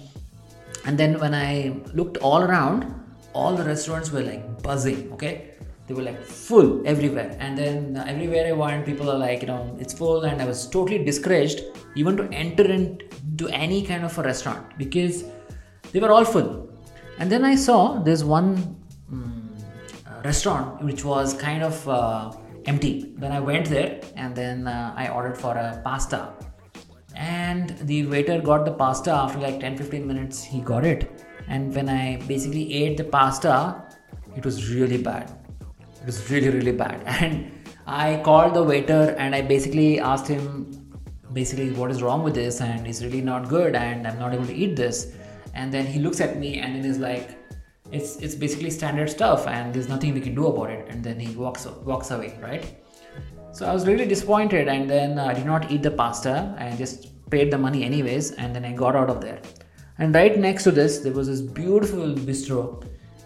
And 0.84 0.98
then 0.98 1.18
when 1.18 1.34
I 1.34 1.80
looked 1.94 2.18
all 2.18 2.42
around, 2.42 2.94
all 3.32 3.54
the 3.54 3.64
restaurants 3.64 4.10
were 4.10 4.22
like 4.22 4.62
buzzing. 4.62 5.12
Okay, 5.12 5.54
they 5.88 5.94
were 5.94 6.02
like 6.02 6.22
full 6.22 6.86
everywhere. 6.86 7.34
And 7.40 7.56
then 7.56 7.96
uh, 7.96 8.04
everywhere 8.06 8.46
i 8.46 8.52
went 8.52 8.84
people 8.84 9.10
are 9.10 9.18
like 9.18 9.40
you 9.42 9.48
know 9.48 9.76
it's 9.80 9.94
full 10.00 10.22
and 10.30 10.40
i 10.42 10.46
was 10.52 10.68
totally 10.68 11.02
discouraged 11.10 11.62
even 11.94 12.16
to 12.18 12.24
enter 12.44 12.66
into 12.70 13.48
any 13.48 13.80
kind 13.90 14.04
of 14.04 14.16
a 14.18 14.22
restaurant 14.22 14.78
because 14.78 15.24
they 15.92 16.00
were 16.00 16.12
all 16.12 16.24
full. 16.24 16.50
And 17.18 17.32
then 17.32 17.44
i 17.44 17.54
saw 17.54 17.98
there's 18.02 18.22
one 18.22 18.50
um, 19.10 19.50
restaurant 20.24 20.84
which 20.84 21.04
was 21.04 21.34
kind 21.34 21.62
of 21.62 21.88
uh, 21.88 22.32
empty 22.66 23.14
then 23.16 23.32
i 23.32 23.40
went 23.40 23.66
there. 23.66 24.00
And 24.16 24.36
then 24.36 24.66
uh, 24.66 24.92
i 24.94 25.08
ordered 25.08 25.38
for 25.38 25.54
a 25.56 25.80
pasta. 25.82 26.34
And 27.16 27.76
the 27.88 28.06
waiter 28.06 28.40
got 28.40 28.64
the 28.64 28.70
pasta 28.72 29.10
after 29.10 29.40
like 29.40 29.58
10 29.58 29.76
15 29.76 30.06
minutes. 30.06 30.44
He 30.44 30.60
got 30.60 30.84
it. 30.84 31.10
And 31.48 31.74
when 31.74 31.88
i 31.88 32.16
basically 32.28 32.74
ate 32.74 32.96
the 32.98 33.04
pasta 33.04 33.54
it 34.36 34.44
was 34.44 34.70
really 34.70 34.98
bad 35.02 35.47
was 36.08 36.18
really, 36.30 36.50
really 36.58 36.72
bad. 36.72 37.02
And 37.22 37.52
I 37.86 38.20
called 38.24 38.54
the 38.54 38.64
waiter 38.72 39.14
and 39.18 39.34
I 39.34 39.42
basically 39.42 39.90
asked 40.00 40.28
him 40.28 40.44
basically 41.32 41.70
what 41.72 41.90
is 41.90 42.02
wrong 42.02 42.22
with 42.22 42.34
this 42.34 42.60
and 42.60 42.86
it's 42.86 43.02
really 43.02 43.20
not 43.20 43.48
good 43.48 43.74
and 43.74 44.06
I'm 44.06 44.18
not 44.18 44.34
able 44.34 44.46
to 44.46 44.54
eat 44.64 44.74
this. 44.76 45.12
And 45.54 45.72
then 45.72 45.86
he 45.86 45.98
looks 45.98 46.20
at 46.20 46.38
me 46.38 46.58
and 46.60 46.74
then 46.74 46.84
he's 46.84 46.98
like, 46.98 47.36
it's 47.90 48.16
it's 48.16 48.34
basically 48.34 48.70
standard 48.70 49.08
stuff 49.08 49.46
and 49.46 49.74
there's 49.74 49.88
nothing 49.88 50.12
we 50.14 50.20
can 50.20 50.34
do 50.34 50.46
about 50.48 50.70
it. 50.70 50.88
And 50.88 51.02
then 51.02 51.20
he 51.26 51.34
walks 51.44 51.66
walks 51.92 52.10
away, 52.10 52.32
right? 52.48 52.66
So 53.52 53.66
I 53.66 53.72
was 53.72 53.86
really 53.86 54.06
disappointed 54.14 54.68
and 54.68 54.90
then 54.96 55.18
I 55.18 55.32
did 55.32 55.46
not 55.46 55.70
eat 55.70 55.82
the 55.82 55.94
pasta. 56.02 56.34
I 56.58 56.76
just 56.84 57.08
paid 57.30 57.50
the 57.50 57.58
money 57.58 57.84
anyways 57.84 58.32
and 58.32 58.54
then 58.54 58.64
i 58.64 58.72
got 58.72 58.96
out 58.96 59.10
of 59.10 59.20
there 59.20 59.40
and 59.98 60.14
right 60.14 60.38
next 60.38 60.64
to 60.64 60.70
this 60.70 60.98
there 60.98 61.12
was 61.12 61.28
this 61.32 61.40
beautiful 61.40 62.14
bistro 62.28 62.62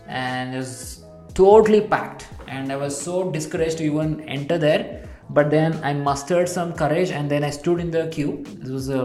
and 0.06 0.54
it 0.54 0.58
was 0.58 1.04
totally 1.34 1.80
packed 1.80 2.26
and 2.52 2.72
i 2.72 2.76
was 2.84 2.98
so 3.06 3.30
discouraged 3.36 3.78
to 3.78 3.84
even 3.84 4.20
enter 4.38 4.58
there. 4.58 5.08
But 5.36 5.50
then 5.50 5.76
i 5.88 5.92
mustered 6.06 6.48
some 6.48 6.72
courage 6.80 7.10
and 7.18 7.30
then 7.30 7.44
i 7.44 7.50
stood 7.50 7.80
in 7.84 7.90
the 7.90 8.08
queue. 8.14 8.44
This 8.62 8.70
was 8.70 8.88
a 8.90 9.02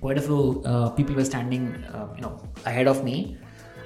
quite 0.00 0.18
a 0.18 0.24
few 0.26 0.62
uh, 0.72 0.90
people 0.90 1.16
were 1.20 1.24
standing 1.24 1.64
uh, 1.92 2.08
you 2.16 2.22
know 2.22 2.34
ahead 2.66 2.86
of 2.92 3.02
me. 3.08 3.16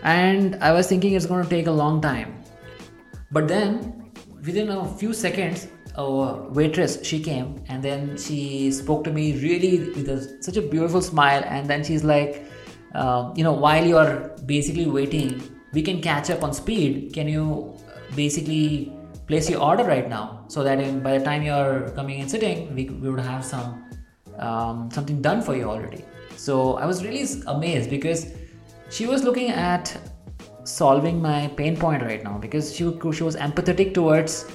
And 0.02 0.56
i 0.70 0.72
was 0.72 0.88
thinking 0.92 1.14
it's 1.20 1.30
going 1.32 1.44
to 1.44 1.50
take 1.56 1.72
a 1.74 1.76
long 1.82 2.00
time. 2.00 2.34
But 3.30 3.48
then 3.54 4.12
within 4.50 4.70
a 4.76 4.84
few 5.02 5.14
seconds 5.22 5.68
a 5.94 6.06
waitress 6.58 6.98
she 7.08 7.18
came 7.30 7.48
and 7.68 7.82
then 7.82 8.16
she 8.24 8.70
spoke 8.70 9.02
to 9.04 9.12
me 9.12 9.24
really 9.46 9.72
with 9.96 10.08
a, 10.08 10.18
such 10.42 10.56
a 10.56 10.62
beautiful 10.62 11.02
smile. 11.10 11.42
And 11.46 11.74
then 11.74 11.84
she's 11.84 12.04
like 12.04 12.44
uh, 12.94 13.32
you 13.36 13.44
know 13.44 13.52
while 13.66 13.84
you're 13.92 14.36
basically 14.54 14.86
waiting 15.00 15.40
we 15.72 15.82
can 15.82 16.00
catch 16.00 16.30
up 16.30 16.42
on 16.42 16.52
speed. 16.52 17.12
Can 17.14 17.28
you 17.28 17.77
basically 18.14 18.92
place 19.26 19.48
your 19.50 19.60
order 19.60 19.84
right 19.84 20.08
now 20.08 20.44
so 20.48 20.64
that 20.64 20.80
in, 20.80 21.00
by 21.00 21.18
the 21.18 21.24
time 21.24 21.42
you're 21.42 21.90
coming 21.90 22.20
and 22.20 22.30
sitting 22.30 22.74
we, 22.74 22.88
we 22.88 23.10
would 23.10 23.20
have 23.20 23.44
some 23.44 23.84
um, 24.38 24.90
something 24.90 25.20
done 25.20 25.42
for 25.42 25.56
you 25.56 25.64
already. 25.64 26.04
So 26.36 26.76
i 26.76 26.86
was 26.86 27.04
really 27.04 27.26
amazed 27.46 27.90
because 27.90 28.32
she 28.90 29.06
was 29.06 29.24
looking 29.24 29.50
at 29.50 29.96
solving 30.64 31.20
my 31.20 31.48
pain 31.56 31.76
point 31.76 32.02
right 32.02 32.22
now 32.22 32.38
because 32.38 32.74
she, 32.74 32.84
she 33.12 33.22
was 33.22 33.36
empathetic 33.36 33.94
towards 33.94 34.46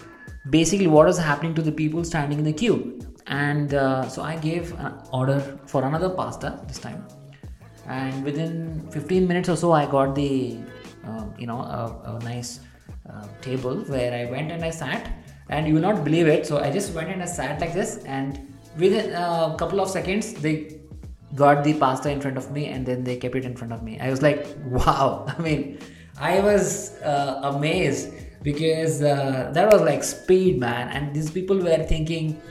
basically 0.50 0.88
what 0.88 1.06
was 1.06 1.18
happening 1.18 1.56
to 1.56 1.62
the 1.62 1.72
people 1.72 2.04
standing 2.04 2.38
in 2.40 2.46
the 2.46 2.54
queue. 2.54 3.00
And 3.28 3.74
uh, 3.74 4.08
so 4.10 4.22
i 4.22 4.36
gave 4.36 4.74
an 4.80 4.94
order 5.12 5.40
for 5.66 5.84
another 5.84 6.10
pasta 6.10 6.60
this 6.68 6.80
time. 6.80 7.06
And 7.88 8.24
within 8.24 8.88
15 8.92 9.28
minutes 9.28 9.50
or 9.50 9.56
so 9.56 9.72
i 9.72 9.86
got 9.86 10.16
the 10.16 10.58
uh, 11.06 11.26
you 11.38 11.48
know 11.48 11.60
a, 11.60 12.16
a 12.16 12.24
nice 12.24 12.60
uh, 13.10 13.28
table 13.42 13.78
where 13.94 14.14
i 14.14 14.32
went 14.32 14.52
and 14.52 14.64
i 14.64 14.70
sat. 14.70 15.12
And 15.50 15.68
you 15.68 15.74
will 15.74 15.82
not 15.82 16.04
believe 16.04 16.28
it. 16.28 16.48
So 16.48 16.60
i 16.60 16.72
just 16.72 16.94
went 16.94 17.10
and 17.10 17.22
i 17.22 17.26
sat 17.26 17.60
like 17.60 17.74
this. 17.74 17.98
And 18.06 18.54
within 18.78 19.14
a 19.14 19.56
couple 19.58 19.82
of 19.82 19.90
seconds 19.90 20.34
they 20.34 20.80
got 21.36 21.64
the 21.64 21.74
pasta 21.74 22.10
in 22.10 22.22
front 22.22 22.38
of 22.38 22.52
me 22.52 22.68
and 22.68 22.86
then 22.86 23.04
they 23.04 23.18
kept 23.18 23.36
it 23.36 23.46
in 23.46 23.56
front 23.56 23.74
of 23.74 23.84
me. 23.84 24.00
I 24.00 24.10
was 24.10 24.22
like 24.22 24.48
wow. 24.66 25.26
I 25.28 25.42
mean 25.42 25.80
i 26.20 26.40
was 26.40 27.02
uh, 27.02 27.40
amazed 27.44 28.14
because 28.44 29.02
uh, 29.02 29.50
that 29.54 29.72
was 29.72 29.82
like 29.82 30.04
speed 30.04 30.60
man. 30.60 30.90
And 30.90 31.14
these 31.14 31.30
people 31.30 31.58
were 31.58 31.84
thinking 31.84 32.42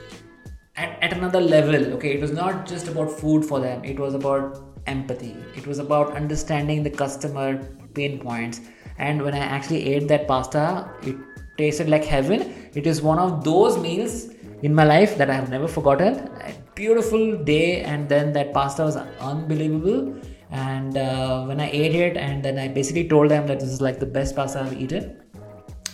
at, 0.77 0.99
at 1.03 1.13
another 1.13 1.41
level 1.41 1.95
okay? 1.95 2.13
It 2.13 2.21
was 2.21 2.33
not 2.33 2.67
just 2.67 2.89
about 2.89 3.11
food 3.11 3.45
for 3.45 3.61
them. 3.61 3.85
It 3.85 3.99
was 3.99 4.15
about 4.15 4.63
empathy. 4.87 5.37
It 5.57 5.67
was 5.67 5.79
about 5.79 6.15
understanding 6.15 6.83
the 6.83 6.91
customer 6.91 7.65
pain 7.95 8.19
points 8.19 8.61
and 8.99 9.23
when 9.23 9.35
i 9.35 9.39
actually 9.39 9.83
ate 9.95 10.09
that 10.09 10.27
pasta 10.29 10.89
it 11.03 11.17
tasted 11.57 11.89
like 11.89 12.05
heaven. 12.05 12.71
It 12.75 12.87
is 12.87 13.03
one 13.03 13.19
of 13.19 13.45
those 13.45 13.79
meals 13.79 14.29
in 14.63 14.75
my 14.75 14.85
life 14.85 15.17
that 15.19 15.29
i 15.31 15.35
have 15.35 15.51
never 15.51 15.69
forgotten. 15.69 16.29
A 16.51 16.55
beautiful 16.75 17.37
day 17.53 17.83
and 17.83 18.09
then 18.09 18.33
that 18.33 18.53
pasta 18.55 18.85
was 18.85 18.97
unbelievable. 18.97 20.15
And 20.51 20.97
uh, 20.97 21.45
when 21.45 21.61
i 21.61 21.71
ate 21.71 21.95
it 21.95 22.17
and 22.17 22.43
then 22.45 22.59
i 22.59 22.69
basically 22.69 23.09
told 23.09 23.31
them 23.31 23.47
that 23.47 23.61
this 23.61 23.71
is 23.71 23.81
like 23.81 23.99
the 23.99 24.07
best 24.07 24.37
pasta 24.37 24.61
i've 24.61 24.81
eaten. 24.81 25.21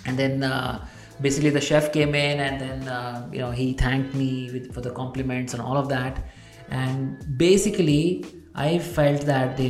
And 0.07 0.19
then 0.19 0.43
uh, 0.43 0.87
basically 1.21 1.50
the 1.50 1.61
chef 1.61 1.93
came 1.93 2.14
in 2.14 2.40
and 2.40 2.61
then 2.61 2.88
uh, 2.88 3.28
you 3.33 3.38
know 3.38 3.50
he 3.50 3.73
thanked 3.73 4.14
me 4.14 4.50
with, 4.52 4.75
for 4.75 4.81
the 4.81 4.90
compliments 4.90 5.55
and 5.55 5.62
all 5.62 5.76
of 5.76 5.88
that. 5.88 6.25
And 6.71 7.38
basically 7.38 8.25
i 8.55 8.78
felt 8.78 9.21
that 9.23 9.57
they 9.57 9.69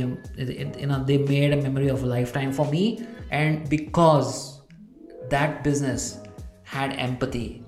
you 0.83 0.87
know 0.87 1.03
they 1.09 1.17
made 1.17 1.53
a 1.53 1.57
memory 1.65 1.89
of 1.89 2.03
a 2.03 2.05
lifetime 2.05 2.51
for 2.51 2.65
me 2.71 2.83
and 3.31 3.69
because 3.69 4.61
that 5.29 5.63
business 5.63 6.19
had 6.63 6.93
empathy 6.93 7.63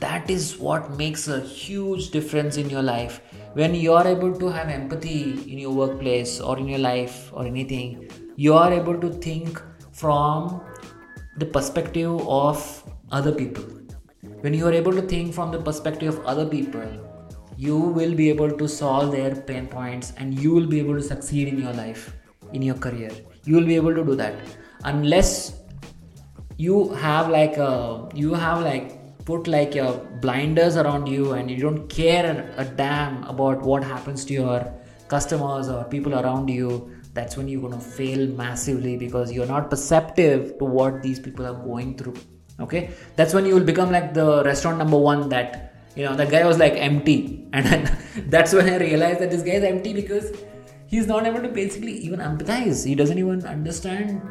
that 0.00 0.28
is 0.28 0.58
what 0.58 0.90
makes 0.96 1.28
a 1.28 1.40
huge 1.40 2.10
difference 2.10 2.56
in 2.56 2.68
your 2.68 2.82
life 2.82 3.20
when 3.54 3.74
you 3.74 3.92
are 3.92 4.06
able 4.06 4.34
to 4.34 4.48
have 4.48 4.68
empathy 4.68 5.32
in 5.52 5.58
your 5.58 5.72
workplace 5.72 6.40
or 6.40 6.58
in 6.58 6.66
your 6.66 6.78
life 6.78 7.30
or 7.32 7.46
anything 7.46 8.08
you 8.36 8.54
are 8.54 8.72
able 8.72 8.98
to 8.98 9.10
think 9.10 9.62
from 9.92 10.60
the 11.36 11.46
perspective 11.46 12.28
of 12.28 12.84
other 13.10 13.32
people. 13.32 13.64
When 14.40 14.54
you 14.54 14.66
are 14.66 14.72
able 14.72 14.92
to 14.92 15.02
think 15.02 15.34
from 15.34 15.50
the 15.50 15.60
perspective 15.60 16.18
of 16.18 16.26
other 16.26 16.46
people, 16.46 16.86
you 17.56 17.78
will 17.78 18.14
be 18.14 18.28
able 18.28 18.50
to 18.50 18.68
solve 18.68 19.12
their 19.12 19.34
pain 19.34 19.66
points 19.66 20.12
and 20.16 20.38
you 20.38 20.52
will 20.52 20.66
be 20.66 20.78
able 20.78 20.94
to 20.94 21.02
succeed 21.02 21.48
in 21.48 21.58
your 21.58 21.72
life, 21.72 22.16
in 22.52 22.62
your 22.62 22.74
career. 22.74 23.10
You 23.44 23.56
will 23.56 23.66
be 23.66 23.76
able 23.76 23.94
to 23.94 24.04
do 24.04 24.14
that 24.16 24.34
unless 24.84 25.60
you 26.56 26.90
have 26.90 27.28
like 27.28 27.56
a 27.56 28.08
you 28.14 28.34
have 28.34 28.62
like 28.62 28.98
put 29.24 29.46
like 29.46 29.74
your 29.74 29.92
blinders 30.20 30.76
around 30.76 31.06
you 31.06 31.32
and 31.32 31.50
you 31.50 31.60
don't 31.60 31.88
care 31.88 32.52
a 32.56 32.64
damn 32.64 33.22
about 33.24 33.62
what 33.62 33.84
happens 33.84 34.24
to 34.24 34.32
your 34.32 34.72
customers 35.08 35.68
or 35.68 35.84
people 35.84 36.14
around 36.14 36.48
you 36.48 36.90
that's 37.14 37.36
when 37.36 37.48
you're 37.48 37.60
going 37.60 37.74
to 37.74 37.78
fail 37.78 38.26
massively 38.28 38.96
because 38.96 39.32
you're 39.32 39.46
not 39.46 39.68
perceptive 39.68 40.58
to 40.58 40.64
what 40.64 41.02
these 41.02 41.20
people 41.20 41.46
are 41.46 41.54
going 41.54 41.96
through. 41.96 42.14
Okay? 42.58 42.90
That's 43.16 43.34
when 43.34 43.44
you 43.44 43.54
will 43.54 43.64
become 43.64 43.90
like 43.90 44.14
the 44.14 44.42
restaurant 44.44 44.78
number 44.78 44.96
one 44.96 45.28
that 45.28 45.74
you 45.94 46.04
know 46.04 46.16
the 46.16 46.24
guy 46.24 46.46
was 46.46 46.58
like 46.58 46.74
empty. 46.74 47.46
And 47.52 47.66
then 47.66 47.98
that's 48.28 48.54
when 48.54 48.68
i 48.68 48.76
realized 48.78 49.20
that 49.20 49.30
this 49.30 49.42
guy 49.42 49.56
is 49.60 49.64
empty 49.64 49.92
because 49.92 50.32
he's 50.86 51.06
not 51.06 51.26
able 51.26 51.42
to 51.42 51.48
basically 51.48 51.92
even 51.92 52.20
empathize. 52.20 52.86
He 52.86 52.94
doesn't 52.94 53.18
even 53.18 53.44
understand 53.44 54.22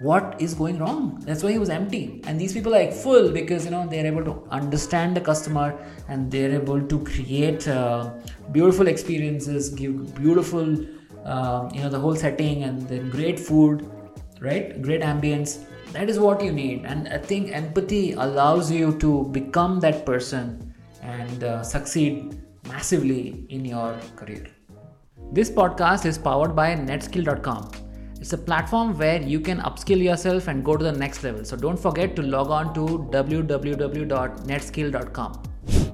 what 0.00 0.40
is 0.40 0.54
going 0.54 0.78
wrong? 0.78 1.22
That's 1.26 1.42
why 1.42 1.52
he 1.52 1.58
was 1.58 1.68
empty. 1.68 2.22
And 2.26 2.40
these 2.40 2.54
people 2.54 2.74
are 2.74 2.78
like 2.80 2.92
full 2.92 3.30
because 3.30 3.66
you 3.66 3.70
know 3.70 3.86
they're 3.86 4.06
able 4.06 4.24
to 4.24 4.42
understand 4.50 5.14
the 5.14 5.20
customer 5.20 5.78
and 6.08 6.30
they're 6.30 6.52
able 6.52 6.80
to 6.80 7.04
create 7.04 7.68
uh, 7.68 8.10
beautiful 8.50 8.88
experiences 8.88 9.68
give 9.68 10.14
beautiful 10.14 10.70
um, 11.26 11.70
you 11.74 11.82
know 11.82 11.90
the 11.90 11.98
whole 11.98 12.16
setting 12.16 12.62
and 12.62 12.88
then 12.88 13.10
great 13.10 13.38
food 13.38 13.90
right? 14.40 14.80
Great 14.80 15.02
ambience. 15.02 15.64
That 15.92 16.08
is 16.08 16.18
what 16.18 16.42
you 16.42 16.50
need. 16.50 16.86
And 16.86 17.08
i 17.08 17.18
think 17.18 17.52
empathy 17.52 18.12
allows 18.12 18.70
you 18.70 18.98
to 19.00 19.24
become 19.32 19.80
that 19.80 20.06
person 20.06 20.74
and 21.02 21.44
uh, 21.44 21.62
succeed 21.62 22.40
massively 22.68 23.44
in 23.50 23.66
your 23.66 23.98
career. 24.16 24.46
This 25.32 25.50
podcast 25.50 26.06
is 26.06 26.16
powered 26.16 26.56
by 26.56 26.74
netskill.com 26.74 27.89
it's 28.20 28.32
a 28.32 28.38
platform 28.38 28.96
where 28.98 29.20
you 29.20 29.40
can 29.40 29.60
upskill 29.60 30.02
yourself 30.02 30.48
and 30.48 30.64
go 30.64 30.76
to 30.76 30.84
the 30.84 30.92
next 30.92 31.22
level. 31.24 31.44
So 31.44 31.56
don't 31.56 31.78
forget 31.78 32.16
to 32.16 32.22
log 32.22 32.50
on 32.50 32.72
to 32.74 33.08
www.netskill.com 33.12 35.42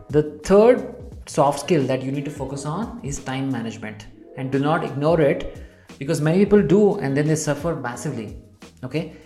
the 0.08 0.22
third 0.44 0.94
soft 1.26 1.60
skill 1.60 1.84
that 1.86 2.02
you 2.02 2.12
need 2.12 2.24
to 2.24 2.30
focus 2.30 2.64
on 2.64 3.00
is 3.02 3.18
time 3.18 3.50
management. 3.50 4.06
And 4.36 4.52
do 4.52 4.58
not 4.58 4.84
ignore 4.84 5.20
it 5.20 5.64
because 5.98 6.20
many 6.20 6.44
people 6.44 6.62
do 6.62 6.98
and 6.98 7.16
then 7.16 7.26
they 7.26 7.36
suffer 7.36 7.74
massively 7.74 8.36
okay? 8.84 9.16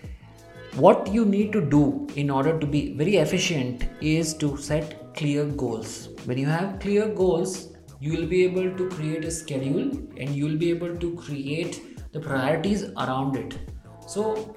What 0.75 1.13
you 1.13 1.25
need 1.25 1.53
to 1.53 1.61
do 1.61 2.07
in 2.15 2.31
order 2.31 2.59
to 2.59 2.67
be 2.67 2.95
very 2.95 3.17
efficient 3.17 3.87
is 4.01 4.35
to 4.35 4.57
set 4.57 5.15
clear 5.15 5.45
goals. 5.45 6.11
When 6.25 6.39
you 6.39 6.47
have 6.47 6.79
clear 6.81 7.09
goals 7.09 7.69
you 7.99 8.17
will 8.17 8.27
be 8.27 8.45
able 8.45 8.75
to 8.77 8.89
create 8.89 9.25
a 9.25 9.31
schedule 9.31 9.91
and 10.17 10.31
you 10.31 10.47
will 10.47 10.57
be 10.57 10.71
able 10.71 10.97
to 10.97 11.17
create 11.17 11.90
the 12.13 12.21
priorities 12.21 12.85
around 12.97 13.37
it. 13.37 13.59
So 14.07 14.57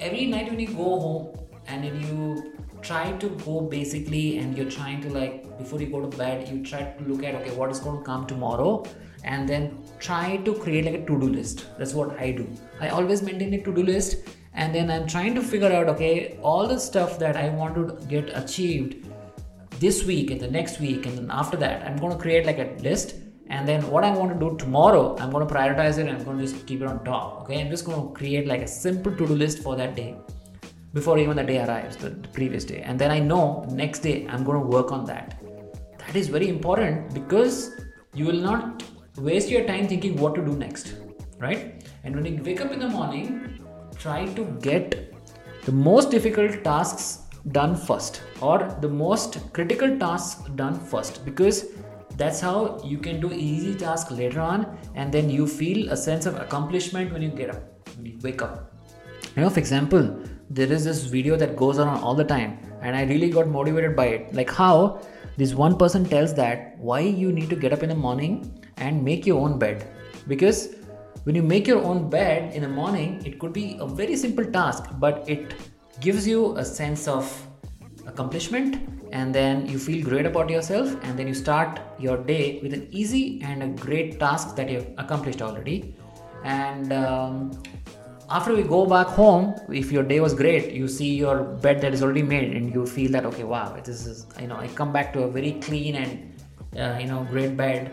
every 0.00 0.26
night 0.26 0.50
when 0.50 0.60
you 0.60 0.68
go 0.68 1.00
home 1.00 1.38
and 1.66 1.84
if 1.84 1.94
you 2.08 2.52
try 2.82 3.12
to 3.12 3.28
go 3.46 3.60
basically 3.60 4.38
and 4.38 4.56
you're 4.56 4.70
trying 4.70 5.00
to 5.02 5.08
like 5.08 5.58
before 5.58 5.80
you 5.80 5.86
go 5.86 6.00
to 6.00 6.16
bed 6.18 6.46
you 6.48 6.62
try 6.62 6.82
to 6.82 7.04
look 7.04 7.22
at 7.22 7.34
okay 7.34 7.54
what 7.56 7.70
is 7.70 7.80
going 7.80 7.98
to 7.98 8.04
come 8.04 8.26
tomorrow 8.26 8.84
and 9.24 9.48
then 9.48 9.82
try 9.98 10.36
to 10.38 10.54
create 10.54 10.84
like 10.84 10.94
a 10.94 11.06
to-do 11.06 11.28
list. 11.28 11.66
That's 11.78 11.94
what 11.94 12.18
i 12.20 12.30
do. 12.30 12.46
I 12.80 12.88
always 12.88 13.22
maintain 13.22 13.54
a 13.54 13.62
to-do 13.62 13.82
list 13.82 14.28
and 14.54 14.74
then 14.74 14.90
i'm 14.90 15.06
trying 15.06 15.34
to 15.34 15.42
figure 15.42 15.72
out 15.72 15.88
okay 15.88 16.38
all 16.42 16.66
the 16.66 16.78
stuff 16.78 17.18
that 17.18 17.36
i 17.36 17.48
want 17.48 17.74
to 17.74 18.06
get 18.06 18.30
achieved 18.42 19.06
this 19.80 20.04
week 20.04 20.30
and 20.30 20.40
the 20.40 20.50
next 20.50 20.80
week 20.80 21.06
and 21.06 21.18
then 21.18 21.30
after 21.30 21.56
that 21.56 21.84
i'm 21.86 21.96
going 21.96 22.12
to 22.12 22.18
create 22.18 22.46
like 22.46 22.58
a 22.58 22.70
list 22.82 23.16
and 23.48 23.68
then 23.68 23.82
what 23.90 24.04
i 24.04 24.10
want 24.10 24.32
to 24.32 24.38
do 24.38 24.56
tomorrow 24.56 25.16
i'm 25.18 25.30
going 25.30 25.46
to 25.46 25.54
prioritize 25.54 25.98
it 25.98 26.06
and 26.06 26.16
i'm 26.16 26.24
going 26.24 26.38
to 26.38 26.44
just 26.44 26.66
keep 26.66 26.80
it 26.80 26.86
on 26.86 27.02
top 27.04 27.42
okay? 27.42 27.60
I'm 27.60 27.70
just 27.70 27.84
going 27.84 28.00
to 28.00 28.14
create 28.14 28.46
like 28.46 28.62
a 28.62 28.66
simple 28.66 29.12
to-do 29.12 29.34
list 29.34 29.62
for 29.62 29.76
that 29.76 29.94
day 29.94 30.16
before 30.92 31.18
even 31.18 31.36
the 31.36 31.42
day 31.42 31.62
arrives 31.64 31.96
the, 31.96 32.10
the 32.10 32.28
previous 32.28 32.64
day. 32.64 32.80
And 32.80 32.98
then 32.98 33.10
i 33.10 33.18
know 33.18 33.66
next 33.70 34.00
day 34.00 34.26
i'm 34.28 34.44
going 34.44 34.60
to 34.60 34.66
work 34.66 34.92
on 34.92 35.04
that. 35.06 35.40
That 35.98 36.16
is 36.16 36.28
very 36.28 36.48
important 36.48 37.12
because 37.12 37.72
you 38.14 38.26
will 38.26 38.40
not 38.50 38.82
waste 39.16 39.48
your 39.48 39.64
time 39.66 39.88
thinking 39.88 40.16
what 40.16 40.34
to 40.36 40.44
do 40.44 40.52
next, 40.52 40.94
right? 41.38 41.84
And 42.04 42.14
when 42.14 42.26
you 42.26 42.42
wake 42.42 42.60
up 42.60 42.72
in 42.72 42.78
the 42.78 42.88
morning, 42.88 43.60
try 43.98 44.26
to 44.34 44.44
get 44.60 45.12
the 45.64 45.72
most 45.72 46.10
difficult 46.10 46.62
tasks 46.62 47.22
done 47.52 47.74
first 47.74 48.22
or 48.40 48.58
the 48.80 48.88
most 48.88 49.52
critical 49.52 49.98
tasks 49.98 50.48
done 50.50 50.78
first 50.78 51.24
because 51.24 51.66
that's 52.16 52.40
how 52.40 52.80
you 52.84 52.98
can 52.98 53.20
do 53.20 53.32
easy 53.32 53.74
tasks 53.74 54.10
later 54.10 54.40
on 54.40 54.78
and 54.94 55.12
then 55.12 55.28
you 55.30 55.46
feel 55.46 55.90
a 55.90 55.96
sense 55.96 56.26
of 56.26 56.36
accomplishment 56.36 57.12
when 57.12 57.22
you 57.22 57.30
get 57.30 57.50
up 57.50 57.62
when 57.96 58.06
you 58.06 58.18
wake 58.22 58.42
up. 58.42 58.72
You 59.36 59.42
know 59.42 59.50
for 59.50 59.58
example 59.58 60.18
there 60.50 60.70
is 60.70 60.84
this 60.84 61.04
video 61.04 61.36
that 61.36 61.56
goes 61.56 61.78
on 61.78 61.88
all 61.88 62.14
the 62.14 62.24
time 62.24 62.58
and 62.82 62.94
i 62.94 63.02
really 63.04 63.30
got 63.30 63.48
motivated 63.48 63.96
by 63.96 64.06
it. 64.06 64.34
Like 64.34 64.50
how 64.50 65.00
this 65.36 65.54
one 65.54 65.76
person 65.76 66.04
tells 66.04 66.34
that 66.34 66.78
why 66.78 67.00
you 67.00 67.32
need 67.32 67.50
to 67.50 67.56
get 67.56 67.72
up 67.72 67.82
in 67.82 67.88
the 67.88 67.94
morning 67.94 68.64
and 68.76 69.04
make 69.04 69.26
your 69.26 69.40
own 69.40 69.58
bed. 69.58 69.86
Because 70.28 70.76
when 71.24 71.34
you 71.34 71.42
make 71.42 71.66
your 71.66 71.82
own 71.82 72.08
bed 72.10 72.54
in 72.54 72.62
the 72.62 72.68
morning 72.68 73.20
it 73.24 73.38
could 73.38 73.52
be 73.52 73.76
a 73.80 73.86
very 73.86 74.14
simple 74.14 74.44
task 74.44 74.90
but 74.98 75.28
it 75.28 75.54
gives 76.00 76.26
you 76.28 76.56
a 76.58 76.64
sense 76.64 77.08
of 77.08 77.48
accomplishment 78.06 79.03
and 79.14 79.34
then 79.34 79.66
you 79.72 79.78
feel 79.78 80.04
great 80.04 80.26
about 80.26 80.50
yourself 80.50 80.94
and 81.04 81.18
then 81.18 81.28
you 81.28 81.34
start 81.34 81.80
your 81.98 82.16
day 82.30 82.58
with 82.62 82.74
an 82.78 82.86
easy 82.90 83.40
and 83.42 83.62
a 83.62 83.68
great 83.86 84.18
task 84.18 84.56
that 84.56 84.68
you've 84.68 84.88
accomplished 84.98 85.40
already. 85.40 85.94
And 86.44 86.92
um, 86.92 87.62
after 88.28 88.54
we 88.54 88.62
go 88.62 88.84
back 88.84 89.06
home 89.06 89.54
if 89.82 89.92
your 89.92 90.02
day 90.02 90.18
was 90.18 90.34
great 90.34 90.72
you 90.72 90.88
see 90.88 91.14
your 91.14 91.44
bed 91.64 91.80
that 91.82 91.92
is 91.94 92.02
already 92.02 92.22
made 92.22 92.56
and 92.56 92.72
you 92.74 92.86
feel 92.86 93.10
that 93.12 93.26
okay 93.30 93.44
wow 93.44 93.66
this 93.84 94.06
is 94.06 94.26
you 94.40 94.46
know 94.46 94.56
i 94.56 94.66
come 94.68 94.94
back 94.94 95.12
to 95.12 95.24
a 95.24 95.30
very 95.30 95.52
clean 95.66 95.96
and 95.96 96.34
uh, 96.78 96.98
you 97.00 97.06
know 97.06 97.26
great 97.30 97.56
bed. 97.56 97.92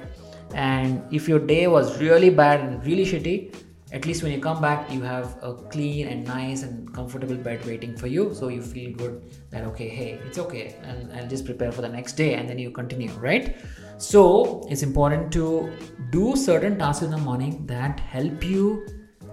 And 0.53 1.01
if 1.13 1.27
your 1.29 1.39
day 1.39 1.67
was 1.67 1.99
really 2.01 2.29
bad 2.29 2.59
and 2.59 2.85
really 2.85 3.05
shitty 3.05 3.55
at 3.91 4.05
least 4.05 4.23
when 4.23 4.31
you 4.31 4.39
come 4.39 4.61
back 4.61 4.89
you 4.91 5.01
have 5.01 5.37
a 5.41 5.53
clean 5.53 6.07
and 6.07 6.25
nice 6.25 6.63
and 6.63 6.93
comfortable 6.93 7.35
bed 7.35 7.65
waiting 7.65 7.95
for 7.97 8.07
you. 8.07 8.33
So 8.33 8.47
you 8.47 8.61
feel 8.61 8.95
good 8.95 9.23
that 9.49 9.63
okay 9.65 9.89
hey 9.89 10.19
it's 10.25 10.37
okay. 10.37 10.75
And 10.83 11.11
i'll 11.13 11.27
just 11.27 11.45
prepare 11.45 11.71
for 11.71 11.81
the 11.81 11.89
next 11.89 12.13
day 12.13 12.35
and 12.35 12.49
then 12.49 12.59
you 12.59 12.71
continue 12.71 13.11
right? 13.13 13.57
So 13.97 14.67
it's 14.69 14.81
important 14.81 15.31
to 15.33 15.71
do 16.09 16.35
certain 16.35 16.77
tasks 16.77 17.03
in 17.03 17.11
the 17.11 17.17
morning 17.17 17.65
that 17.67 17.99
help 17.99 18.43
you 18.43 18.85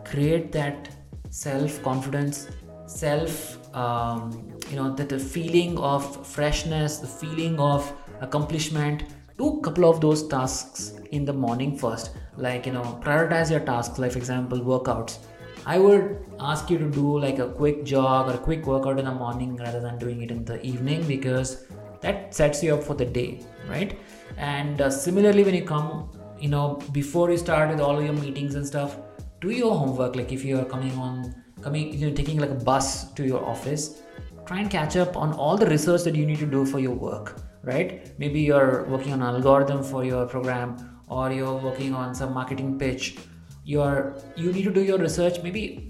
create 0.04 0.52
that 0.52 0.88
self 1.30 1.82
confidence 1.82 2.48
self 2.86 3.58
um, 3.74 4.56
you 4.70 4.76
know 4.76 4.94
that 4.94 5.08
the 5.08 5.18
feeling 5.18 5.78
of 5.78 6.26
freshness 6.26 6.98
the 6.98 7.06
feeling 7.06 7.58
of 7.60 7.92
accomplishment 8.20 9.04
do 9.38 9.58
a 9.58 9.60
couple 9.60 9.88
of 9.88 10.00
those 10.00 10.26
tasks 10.26 10.94
in 11.12 11.24
the 11.24 11.32
morning 11.32 11.76
first. 11.78 12.10
Like 12.36 12.66
you 12.66 12.72
know 12.72 13.00
prioritize 13.04 13.50
your 13.50 13.60
tasks 13.60 13.98
like 13.98 14.12
for 14.12 14.18
example 14.18 14.60
workouts. 14.60 15.18
I 15.66 15.78
would 15.78 16.18
ask 16.40 16.70
you 16.70 16.78
to 16.78 16.90
do 16.90 17.18
like 17.18 17.38
a 17.38 17.48
quick 17.48 17.84
jog 17.84 18.30
or 18.30 18.34
a 18.34 18.38
quick 18.38 18.66
workout 18.66 18.98
in 18.98 19.04
the 19.04 19.12
morning 19.12 19.56
rather 19.56 19.80
than 19.80 19.98
doing 19.98 20.22
it 20.22 20.30
in 20.30 20.44
the 20.44 20.60
evening 20.64 21.06
because 21.06 21.66
that 22.00 22.34
sets 22.34 22.62
you 22.62 22.74
up 22.74 22.82
for 22.82 22.94
the 22.94 23.04
day 23.04 23.40
right? 23.68 23.98
And 24.36 24.80
uh, 24.80 24.90
similarly 24.90 25.44
when 25.44 25.54
you 25.54 25.64
come 25.64 26.10
you 26.40 26.48
know 26.48 26.80
before 26.92 27.30
you 27.30 27.36
start 27.36 27.70
with 27.70 27.80
all 27.80 28.02
your 28.02 28.12
meetings 28.12 28.54
and 28.54 28.66
stuff 28.66 28.96
do 29.40 29.50
your 29.50 29.76
homework. 29.76 30.16
Like 30.16 30.32
if 30.32 30.44
you're 30.44 30.64
coming 30.64 30.92
on 30.92 31.34
coming 31.60 31.92
you 31.92 32.08
know 32.08 32.14
taking 32.14 32.38
like 32.38 32.50
a 32.50 32.62
bus 32.70 33.12
to 33.12 33.26
your 33.26 33.44
office 33.44 34.02
try 34.46 34.60
and 34.60 34.70
catch 34.70 34.96
up 34.96 35.16
on 35.16 35.32
all 35.32 35.56
the 35.56 35.66
research 35.66 36.02
that 36.04 36.14
you 36.14 36.24
need 36.24 36.38
to 36.38 36.46
do 36.46 36.64
for 36.64 36.78
your 36.78 36.94
work 36.94 37.42
right? 37.62 38.12
Maybe 38.18 38.40
you're 38.40 38.84
working 38.84 39.12
on 39.12 39.22
an 39.22 39.34
algorithm 39.34 39.82
for 39.82 40.04
your 40.04 40.26
program 40.26 41.00
or 41.08 41.32
you're 41.32 41.56
working 41.56 41.94
on 41.94 42.14
some 42.14 42.32
marketing 42.32 42.78
pitch. 42.78 43.16
You're 43.64 44.16
you 44.36 44.52
need 44.52 44.64
to 44.64 44.72
do 44.72 44.82
your 44.82 44.98
research 44.98 45.42
maybe 45.42 45.88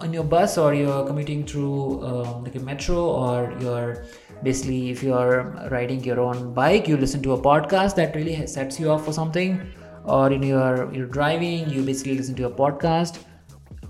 on 0.00 0.12
your 0.12 0.24
bus 0.24 0.56
or 0.58 0.74
you're 0.74 1.06
commuting 1.06 1.44
through 1.46 2.04
um, 2.04 2.44
like 2.44 2.54
a 2.56 2.60
metro 2.60 3.04
or 3.04 3.54
you're 3.60 4.04
basically 4.42 4.90
if 4.90 5.02
you're 5.02 5.68
riding 5.70 6.02
your 6.02 6.18
own 6.20 6.54
bike 6.54 6.88
you 6.88 6.96
listen 6.96 7.22
to 7.22 7.32
a 7.32 7.40
podcast 7.40 7.94
that 7.94 8.14
really 8.16 8.46
sets 8.46 8.80
you 8.80 8.90
off 8.90 9.04
for 9.04 9.12
something. 9.12 9.60
Or 10.04 10.32
in 10.32 10.42
your 10.42 10.92
you're 10.92 11.06
driving 11.06 11.68
you 11.68 11.82
basically 11.82 12.16
listen 12.16 12.34
to 12.36 12.46
a 12.46 12.50
podcast. 12.50 13.22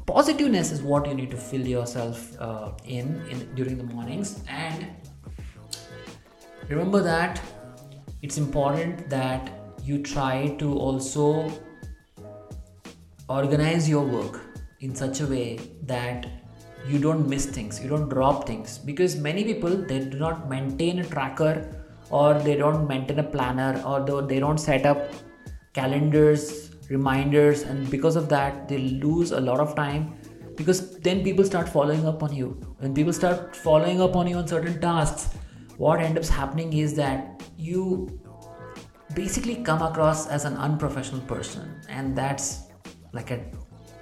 Positiveness 0.06 0.72
is 0.72 0.82
what 0.82 1.06
you 1.06 1.14
need 1.14 1.30
to 1.30 1.36
fill 1.36 1.66
yourself 1.66 2.36
uh, 2.40 2.72
in, 2.84 3.22
in 3.30 3.54
during 3.54 3.78
the 3.78 3.84
mornings. 3.84 4.42
And 4.48 4.88
remember 6.70 7.02
that 7.02 7.40
it's 8.22 8.38
important 8.38 9.10
that 9.10 9.50
you 9.82 10.02
try 10.02 10.54
to 10.58 10.72
also 10.78 11.52
organize 13.28 13.88
your 13.88 14.04
work 14.04 14.40
in 14.80 14.94
such 14.94 15.20
a 15.20 15.26
way 15.26 15.58
that 15.82 16.26
you 16.88 16.98
don't 16.98 17.28
miss 17.28 17.46
things 17.46 17.80
you 17.82 17.88
don't 17.88 18.08
drop 18.08 18.46
things. 18.46 18.78
Because 18.78 19.16
many 19.16 19.44
people 19.44 19.76
they 19.76 19.98
do 19.98 20.18
not 20.18 20.48
maintain 20.48 21.00
a 21.00 21.04
tracker 21.04 21.68
or 22.10 22.34
they 22.34 22.56
don't 22.56 22.86
maintain 22.86 23.18
a 23.18 23.24
planner 23.24 23.82
or 23.84 24.22
they 24.22 24.38
don't 24.38 24.58
set 24.58 24.86
up 24.86 25.12
calendars 25.74 26.70
reminders 26.88 27.62
and 27.62 27.90
because 27.90 28.16
of 28.16 28.28
that 28.28 28.68
they 28.68 28.78
lose 28.78 29.32
a 29.32 29.40
lot 29.40 29.58
of 29.58 29.74
time. 29.74 30.14
Because 30.56 30.98
then 31.00 31.24
people 31.24 31.44
start 31.44 31.68
following 31.68 32.06
up 32.06 32.22
on 32.22 32.32
you. 32.34 32.48
When 32.78 32.94
people 32.94 33.12
start 33.12 33.56
following 33.56 34.00
up 34.00 34.14
on 34.14 34.28
you 34.28 34.36
on 34.36 34.46
certain 34.46 34.80
tasks 34.80 35.34
what 35.80 35.98
ends 35.98 36.28
up 36.28 36.36
happening 36.36 36.72
is 36.74 36.94
that 36.94 37.42
you 37.56 37.82
basically 39.14 39.56
come 39.68 39.80
across 39.80 40.26
as 40.28 40.44
an 40.44 40.56
unprofessional 40.58 41.22
person 41.22 41.80
and 41.88 42.14
that's 42.14 42.64
like 43.12 43.30
a, 43.30 43.40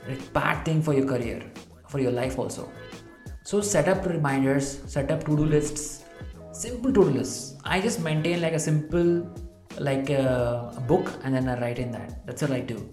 a 0.09 0.17
bad 0.33 0.65
thing 0.65 0.83
for 0.83 0.93
your 0.93 1.07
career 1.07 1.41
for 1.87 2.01
your 2.01 2.11
life 2.11 2.37
also. 2.37 2.69
So 3.45 3.61
set 3.61 3.87
up 3.87 4.05
reminders 4.07 4.81
set 4.87 5.13
up 5.13 5.23
to-do 5.25 5.45
lists 5.45 6.03
simple 6.51 6.93
to-do 6.93 7.11
lists. 7.19 7.55
I 7.65 7.81
just 7.81 8.01
maintain 8.01 8.41
like 8.41 8.55
a 8.55 8.59
simple 8.59 9.31
like 9.79 10.11
a, 10.11 10.73
a 10.77 10.81
book 10.81 11.13
and 11.23 11.33
then 11.33 11.49
i 11.49 11.61
write 11.61 11.79
in 11.79 11.93
that. 11.93 12.27
That's 12.27 12.43
what 12.43 12.51
i 12.51 12.61
do. 12.61 12.89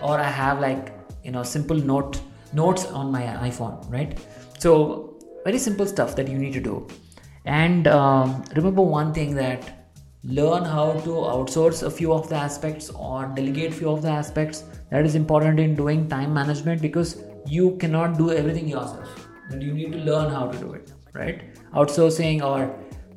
Or 0.00 0.20
i 0.20 0.30
have 0.30 0.60
like 0.60 0.94
you 1.24 1.32
know 1.32 1.42
simple 1.42 1.76
note 1.76 2.20
notes 2.52 2.84
on 2.84 3.10
my 3.10 3.24
iphone 3.50 3.90
right? 3.90 4.16
So 4.60 5.18
very 5.44 5.58
simple 5.58 5.86
stuff 5.86 6.14
that 6.14 6.28
you 6.28 6.38
need 6.38 6.52
to 6.52 6.60
do 6.60 6.86
and 7.46 7.86
um, 7.86 8.44
remember 8.54 8.82
one 8.82 9.14
thing 9.14 9.34
that 9.36 9.88
learn 10.24 10.64
how 10.64 10.92
to 10.92 11.10
outsource 11.34 11.82
a 11.82 11.90
few 11.90 12.12
of 12.12 12.28
the 12.28 12.36
aspects 12.36 12.90
or 12.90 13.26
delegate 13.36 13.72
few 13.72 13.88
of 13.90 14.02
the 14.02 14.08
aspects 14.08 14.64
that 14.90 15.06
is 15.06 15.14
important 15.14 15.60
in 15.60 15.74
doing 15.74 16.08
time 16.08 16.34
management 16.34 16.82
because 16.82 17.22
you 17.46 17.76
cannot 17.76 18.18
do 18.18 18.32
everything 18.32 18.68
yourself. 18.68 19.28
And 19.50 19.62
you 19.62 19.72
need 19.72 19.92
to 19.92 19.98
learn 19.98 20.30
how 20.30 20.48
to 20.48 20.58
do 20.58 20.72
it 20.72 20.92
right? 21.16 21.42
Outsourcing 21.72 22.42
or 22.42 22.74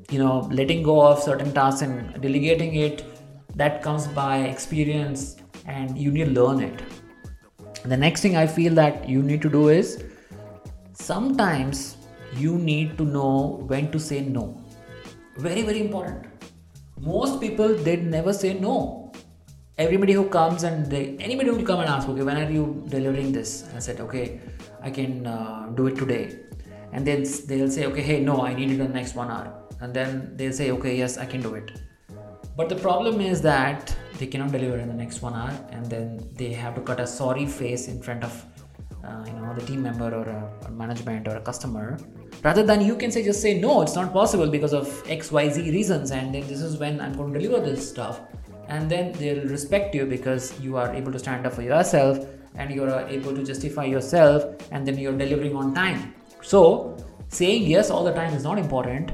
you 0.09 0.19
know 0.19 0.39
letting 0.51 0.83
go 0.83 1.01
of 1.01 1.21
certain 1.21 1.53
tasks 1.53 1.81
and 1.81 2.21
delegating 2.21 2.75
it 2.75 3.03
that 3.55 3.81
comes 3.81 4.07
by 4.07 4.39
experience 4.39 5.37
and 5.65 5.97
you 5.97 6.11
need 6.11 6.33
to 6.33 6.41
learn 6.41 6.61
it. 6.61 6.81
The 7.83 7.97
next 7.97 8.21
thing 8.21 8.35
i 8.35 8.45
feel 8.47 8.73
that 8.75 9.07
you 9.07 9.21
need 9.21 9.41
to 9.41 9.49
do 9.49 9.69
is 9.69 10.03
sometimes 10.93 11.95
you 12.37 12.57
need 12.57 12.97
to 12.97 13.05
know 13.05 13.63
when 13.67 13.91
to 13.91 13.99
say 13.99 14.21
no. 14.21 14.61
Very 15.37 15.61
very 15.61 15.81
important. 15.81 16.25
Most 16.99 17.39
people 17.41 17.73
they 17.73 17.97
never 17.97 18.33
say 18.33 18.53
no. 18.53 19.11
Everybody 19.77 20.13
who 20.13 20.25
comes 20.27 20.63
and 20.63 20.85
they 20.85 21.15
anybody 21.17 21.49
will 21.49 21.63
come 21.63 21.79
and 21.79 21.89
ask 21.89 22.09
okay 22.09 22.23
when 22.23 22.37
are 22.37 22.51
you 22.51 22.83
delivering 22.89 23.31
this? 23.31 23.69
I 23.75 23.79
said 23.79 24.01
okay 24.01 24.41
i 24.81 24.89
can 24.89 25.25
uh, 25.27 25.67
do 25.75 25.87
it 25.87 25.97
today. 25.97 26.39
And 26.91 27.05
then 27.05 27.25
they'll 27.47 27.69
say 27.69 27.85
okay 27.85 28.01
hey 28.01 28.19
no 28.19 28.41
i 28.41 28.53
need 28.53 28.71
it 28.71 28.79
in 28.79 28.87
the 28.87 28.93
next 29.01 29.15
one 29.15 29.31
hour. 29.31 29.53
And 29.81 29.93
then 29.93 30.33
they'll 30.35 30.57
say 30.61 30.71
okay 30.71 30.97
yes 30.97 31.17
i 31.17 31.25
can 31.25 31.41
do 31.41 31.55
it. 31.55 31.71
But 32.57 32.67
the 32.67 32.75
problem 32.75 33.21
is 33.21 33.41
that 33.41 33.95
they 34.19 34.27
cannot 34.27 34.51
deliver 34.51 34.77
in 34.77 34.89
the 34.89 34.93
next 34.93 35.21
one 35.21 35.33
hour 35.33 35.53
and 35.71 35.85
then 35.85 36.19
they 36.35 36.51
have 36.51 36.75
to 36.75 36.81
cut 36.81 36.99
a 36.99 37.07
sorry 37.07 37.45
face 37.45 37.87
in 37.87 38.01
front 38.01 38.23
of 38.23 38.45
uh, 39.03 39.23
you 39.25 39.31
know 39.33 39.53
the 39.53 39.65
team 39.65 39.81
member 39.81 40.09
or 40.13 40.25
a, 40.27 40.67
a 40.67 40.71
management 40.71 41.27
or 41.29 41.37
a 41.37 41.41
customer 41.41 41.97
rather 42.43 42.63
than 42.63 42.81
you 42.81 42.95
can 42.95 43.11
say 43.11 43.23
just 43.23 43.41
say 43.41 43.59
no 43.59 43.81
it's 43.81 43.95
not 43.95 44.13
possible 44.13 44.49
because 44.49 44.73
of 44.73 44.87
xyz 45.05 45.57
reasons 45.73 46.11
and 46.11 46.33
then 46.33 46.47
this 46.47 46.61
is 46.61 46.77
when 46.77 47.01
i'm 47.01 47.13
going 47.13 47.33
to 47.33 47.39
deliver 47.39 47.65
this 47.65 47.89
stuff. 47.89 48.21
And 48.69 48.89
then 48.89 49.13
they'll 49.13 49.47
respect 49.47 49.95
you 49.95 50.05
because 50.05 50.57
you 50.61 50.77
are 50.77 50.93
able 50.93 51.11
to 51.11 51.19
stand 51.19 51.47
up 51.47 51.53
for 51.53 51.63
yourself 51.63 52.19
and 52.55 52.71
you 52.73 52.83
are 52.83 53.07
able 53.07 53.33
to 53.33 53.43
justify 53.43 53.85
yourself 53.85 54.43
and 54.71 54.87
then 54.87 54.97
you're 54.97 55.17
delivering 55.17 55.55
on 55.55 55.73
time. 55.73 56.13
So 56.43 56.95
saying 57.29 57.63
yes 57.63 57.89
all 57.89 58.03
the 58.03 58.13
time 58.13 58.33
is 58.35 58.43
not 58.43 58.59
important. 58.59 59.11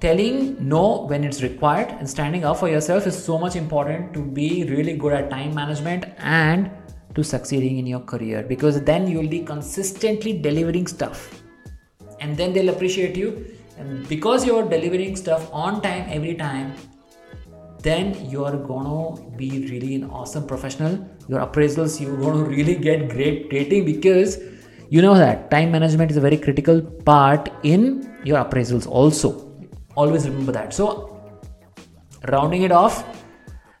Telling 0.00 0.56
no 0.66 1.04
when 1.04 1.22
it's 1.22 1.42
required 1.42 1.90
and 1.98 2.08
standing 2.08 2.44
up 2.44 2.56
for 2.56 2.68
yourself 2.68 3.06
is 3.06 3.22
so 3.22 3.36
much 3.36 3.56
important 3.56 4.14
to 4.14 4.20
be 4.22 4.64
really 4.64 4.96
good 4.96 5.12
at 5.12 5.28
time 5.28 5.54
management 5.54 6.06
and 6.16 6.70
to 7.14 7.22
succeeding 7.22 7.78
in 7.78 7.86
your 7.86 8.00
career 8.00 8.42
because 8.42 8.80
then 8.82 9.06
you'll 9.06 9.28
be 9.28 9.40
consistently 9.40 10.38
delivering 10.38 10.86
stuff 10.86 11.42
and 12.20 12.36
then 12.36 12.52
they'll 12.52 12.68
appreciate 12.68 13.16
you. 13.16 13.54
And 13.78 14.08
because 14.08 14.44
you're 14.44 14.68
delivering 14.68 15.16
stuff 15.16 15.48
on 15.52 15.80
time 15.80 16.06
every 16.10 16.34
time 16.34 16.74
then 17.80 18.28
you're 18.28 18.56
gonna 18.56 19.20
be 19.36 19.68
really 19.68 19.94
an 19.94 20.04
awesome 20.10 20.46
professional. 20.46 20.98
Your 21.28 21.40
appraisals 21.40 22.00
you're 22.00 22.16
gonna 22.16 22.42
really 22.44 22.74
get 22.74 23.08
great 23.08 23.52
rating 23.52 23.84
because 23.84 24.38
you 24.88 25.00
know 25.00 25.14
that 25.14 25.50
time 25.50 25.70
management 25.70 26.10
is 26.10 26.16
a 26.16 26.20
very 26.20 26.36
critical 26.36 26.80
part 26.82 27.50
in 27.62 28.18
your 28.24 28.44
appraisals 28.44 28.86
also. 28.86 29.52
Always 29.96 30.28
remember 30.28 30.52
that. 30.52 30.74
So 30.74 31.20
rounding 32.26 32.62
it 32.62 32.72
off 32.72 33.04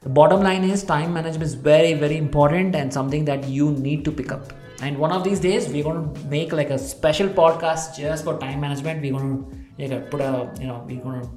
the 0.02 0.08
bottom 0.08 0.42
line 0.42 0.62
is 0.62 0.84
time 0.84 1.12
management 1.12 1.42
is 1.42 1.54
very 1.54 1.92
very 1.94 2.16
important 2.16 2.76
and 2.76 2.92
something 2.92 3.24
that 3.24 3.48
you 3.48 3.72
need 3.72 4.04
to 4.04 4.12
pick 4.12 4.30
up 4.30 4.52
and 4.80 4.96
one 4.96 5.10
of 5.10 5.24
these 5.24 5.40
days 5.40 5.68
we're 5.68 5.82
going 5.82 6.14
to 6.14 6.20
make 6.26 6.52
like 6.52 6.70
a 6.70 6.78
special 6.78 7.28
podcast 7.28 7.96
just 7.96 8.24
for 8.24 8.38
time 8.38 8.60
management. 8.60 9.02
We're 9.02 9.12
going 9.12 9.66
to 9.78 9.88
like, 9.88 10.10
put 10.10 10.20
a 10.20 10.52
you 10.60 10.68
know 10.68 10.84
we're 10.86 11.00
going 11.00 11.22
to 11.22 11.28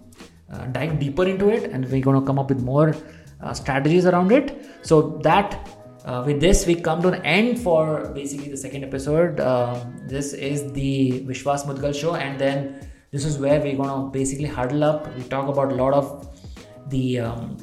uh, 0.54 0.66
dive 0.68 1.00
deeper 1.00 1.26
into 1.26 1.50
it 1.50 1.72
and 1.72 1.90
we're 1.90 2.02
going 2.02 2.20
to 2.20 2.26
come 2.26 2.38
up 2.38 2.50
with 2.50 2.62
more 2.62 2.96
uh, 3.42 3.54
strategies 3.54 4.06
around 4.06 4.32
it. 4.32 4.66
So 4.84 5.20
that 5.24 5.70
uh, 6.06 6.24
with 6.26 6.40
this 6.40 6.68
we 6.68 6.76
come 6.76 7.02
to 7.02 7.08
an 7.10 7.26
end 7.26 7.60
for 7.60 8.10
basically 8.14 8.50
the 8.50 8.58
second 8.58 8.84
episode. 8.84 9.40
Um, 9.40 9.98
this 10.08 10.34
is 10.34 10.72
the 10.74 11.24
vishwas 11.26 11.66
mudgal 11.66 12.00
show. 12.00 12.16
And 12.16 12.40
then 12.40 12.88
this 13.10 13.26
is 13.26 13.40
where 13.40 13.60
we're 13.60 13.76
going 13.76 13.90
to 13.90 14.10
basically 14.12 14.46
huddle 14.46 14.84
up. 14.84 15.16
We 15.16 15.24
talk 15.24 15.48
about 15.48 15.72
a 15.72 15.76
lot 15.76 15.94
of 15.94 16.30
the 16.90 17.22
um, 17.22 17.58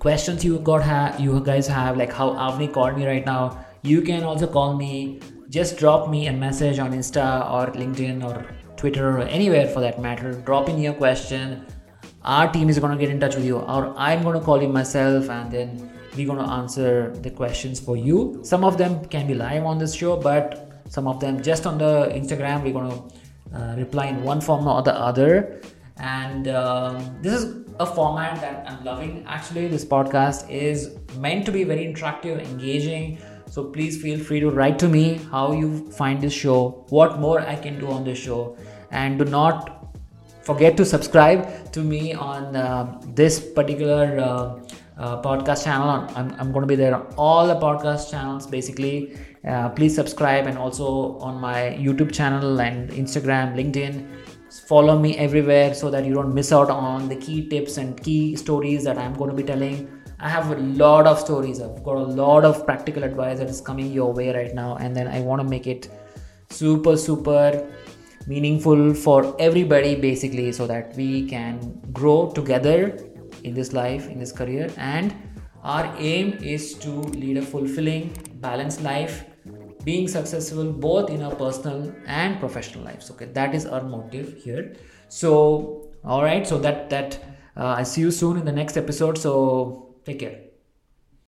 questions 0.00 0.44
you 0.44 0.58
got 0.58 0.82
ha- 0.82 1.16
you 1.18 1.40
guys 1.40 1.66
have 1.66 1.96
like 1.96 2.12
how 2.12 2.30
avani 2.32 2.70
called 2.70 2.98
me 2.98 3.06
right 3.06 3.24
now 3.24 3.63
you 3.84 4.00
can 4.00 4.24
also 4.24 4.46
call 4.46 4.74
me 4.74 5.20
just 5.50 5.76
drop 5.76 6.08
me 6.08 6.26
a 6.26 6.32
message 6.32 6.78
on 6.78 6.92
insta 6.92 7.24
or 7.54 7.70
linkedin 7.72 8.24
or 8.24 8.46
twitter 8.76 9.18
or 9.18 9.22
anywhere 9.22 9.68
for 9.68 9.80
that 9.80 10.00
matter. 10.00 10.32
Drop 10.32 10.68
in 10.68 10.78
your 10.78 10.94
question. 10.94 11.66
Our 12.24 12.50
team 12.50 12.70
is 12.70 12.78
going 12.78 12.92
to 12.92 12.98
get 12.98 13.10
in 13.10 13.20
touch 13.20 13.36
with 13.36 13.44
you 13.44 13.58
or 13.58 13.94
i'm 13.96 14.22
going 14.22 14.38
to 14.38 14.44
call 14.44 14.62
you 14.62 14.68
myself 14.68 15.28
and 15.28 15.52
then 15.52 15.90
we're 16.16 16.26
going 16.26 16.38
to 16.38 16.50
answer 16.50 17.10
the 17.26 17.30
questions 17.30 17.78
for 17.78 17.96
you. 17.96 18.40
Some 18.42 18.64
of 18.64 18.78
them 18.78 19.04
can 19.04 19.26
be 19.26 19.34
live 19.34 19.64
on 19.64 19.78
this 19.78 19.94
show 19.94 20.16
but 20.16 20.82
some 20.88 21.06
of 21.06 21.20
them 21.20 21.42
just 21.42 21.66
on 21.66 21.76
the 21.76 22.08
instagram. 22.14 22.64
We're 22.64 22.72
going 22.72 22.90
to 22.90 23.58
uh, 23.58 23.76
reply 23.76 24.06
in 24.06 24.22
one 24.22 24.40
form 24.40 24.66
or 24.66 24.82
the 24.82 24.94
other. 24.94 25.60
And 25.98 26.48
um, 26.48 27.18
this 27.20 27.34
is 27.34 27.64
a 27.80 27.86
format 27.86 28.40
that 28.40 28.64
i'm 28.70 28.82
loving. 28.84 29.24
Actually 29.26 29.68
this 29.68 29.84
podcast 29.84 30.48
is 30.48 30.96
meant 31.18 31.44
to 31.44 31.52
be 31.52 31.64
very 31.64 31.84
interactive 31.84 32.42
engaging 32.50 33.18
so 33.54 33.64
please 33.76 34.00
feel 34.02 34.18
free 34.28 34.40
to 34.40 34.50
write 34.50 34.78
to 34.84 34.88
me 34.88 35.04
how 35.30 35.46
you 35.52 35.68
find 36.00 36.20
this 36.20 36.32
show 36.44 36.58
what 36.98 37.18
more 37.24 37.40
i 37.54 37.56
can 37.66 37.78
do 37.78 37.90
on 37.96 38.04
this 38.04 38.18
show 38.18 38.56
and 38.90 39.18
do 39.18 39.24
not 39.24 39.74
forget 40.48 40.76
to 40.76 40.84
subscribe 40.84 41.72
to 41.72 41.80
me 41.80 42.12
on 42.14 42.56
uh, 42.56 43.00
this 43.14 43.40
particular 43.40 44.18
uh, 44.20 44.60
uh, 44.96 45.20
podcast 45.22 45.64
channel. 45.64 45.88
I'm, 46.14 46.30
I'm 46.38 46.52
going 46.52 46.62
to 46.62 46.66
be 46.66 46.76
there 46.76 46.94
on 46.94 47.12
all 47.16 47.46
the 47.46 47.56
podcast 47.56 48.10
channels 48.10 48.46
basically. 48.46 49.16
Uh, 49.46 49.70
please 49.70 49.94
subscribe 49.94 50.46
and 50.46 50.56
also 50.58 51.18
on 51.18 51.40
my 51.40 51.76
YouTube 51.80 52.12
channel 52.12 52.60
and 52.60 52.90
Instagram, 52.90 53.54
LinkedIn. 53.54 54.06
Follow 54.68 54.98
me 54.98 55.16
everywhere 55.16 55.74
so 55.74 55.90
that 55.90 56.04
you 56.04 56.14
don't 56.14 56.32
miss 56.32 56.52
out 56.52 56.70
on 56.70 57.08
the 57.08 57.16
key 57.16 57.48
tips 57.48 57.76
and 57.76 58.00
key 58.02 58.36
stories 58.36 58.84
that 58.84 58.98
I'm 58.98 59.14
going 59.14 59.30
to 59.30 59.36
be 59.36 59.42
telling. 59.42 59.90
I 60.24 60.30
have 60.30 60.50
a 60.50 60.56
lot 60.56 61.06
of 61.06 61.18
stories. 61.20 61.60
I've 61.60 61.84
got 61.84 61.98
a 61.98 62.08
lot 62.18 62.46
of 62.46 62.64
practical 62.64 63.04
advice 63.04 63.40
that 63.40 63.50
is 63.50 63.60
coming 63.60 63.92
your 63.92 64.10
way 64.10 64.34
right 64.34 64.54
now, 64.54 64.76
and 64.76 64.96
then 64.96 65.06
I 65.06 65.20
want 65.20 65.42
to 65.42 65.46
make 65.46 65.66
it 65.66 65.90
super, 66.48 66.96
super 66.96 67.70
meaningful 68.26 68.94
for 68.94 69.36
everybody 69.38 69.94
basically 69.94 70.50
so 70.50 70.66
that 70.66 70.96
we 70.96 71.28
can 71.28 71.78
grow 71.92 72.30
together 72.30 72.98
in 73.42 73.52
this 73.52 73.74
life 73.74 74.08
in 74.08 74.18
this 74.18 74.32
career. 74.32 74.72
And 74.78 75.14
our 75.62 75.94
aim 75.98 76.32
is 76.42 76.72
to 76.78 76.90
lead 76.90 77.36
a 77.36 77.42
fulfilling 77.42 78.16
balanced 78.36 78.80
life 78.80 79.24
being 79.84 80.08
successful 80.08 80.72
both 80.72 81.10
in 81.10 81.22
our 81.22 81.34
personal 81.34 81.94
and 82.06 82.40
professional 82.40 82.82
lives 82.82 83.10
okay 83.10 83.26
that 83.26 83.54
is 83.54 83.66
our 83.66 83.82
motive 83.82 84.32
here. 84.42 84.74
So 85.08 85.90
all 86.02 86.22
right 86.22 86.46
so 86.46 86.58
that 86.60 86.88
that 86.88 87.22
uh, 87.58 87.74
i 87.78 87.82
see 87.82 88.00
you 88.00 88.10
soon 88.10 88.38
in 88.38 88.46
the 88.46 88.52
next 88.52 88.78
episode. 88.78 89.18
So 89.18 89.83
take 90.04 90.18
care 90.18 90.43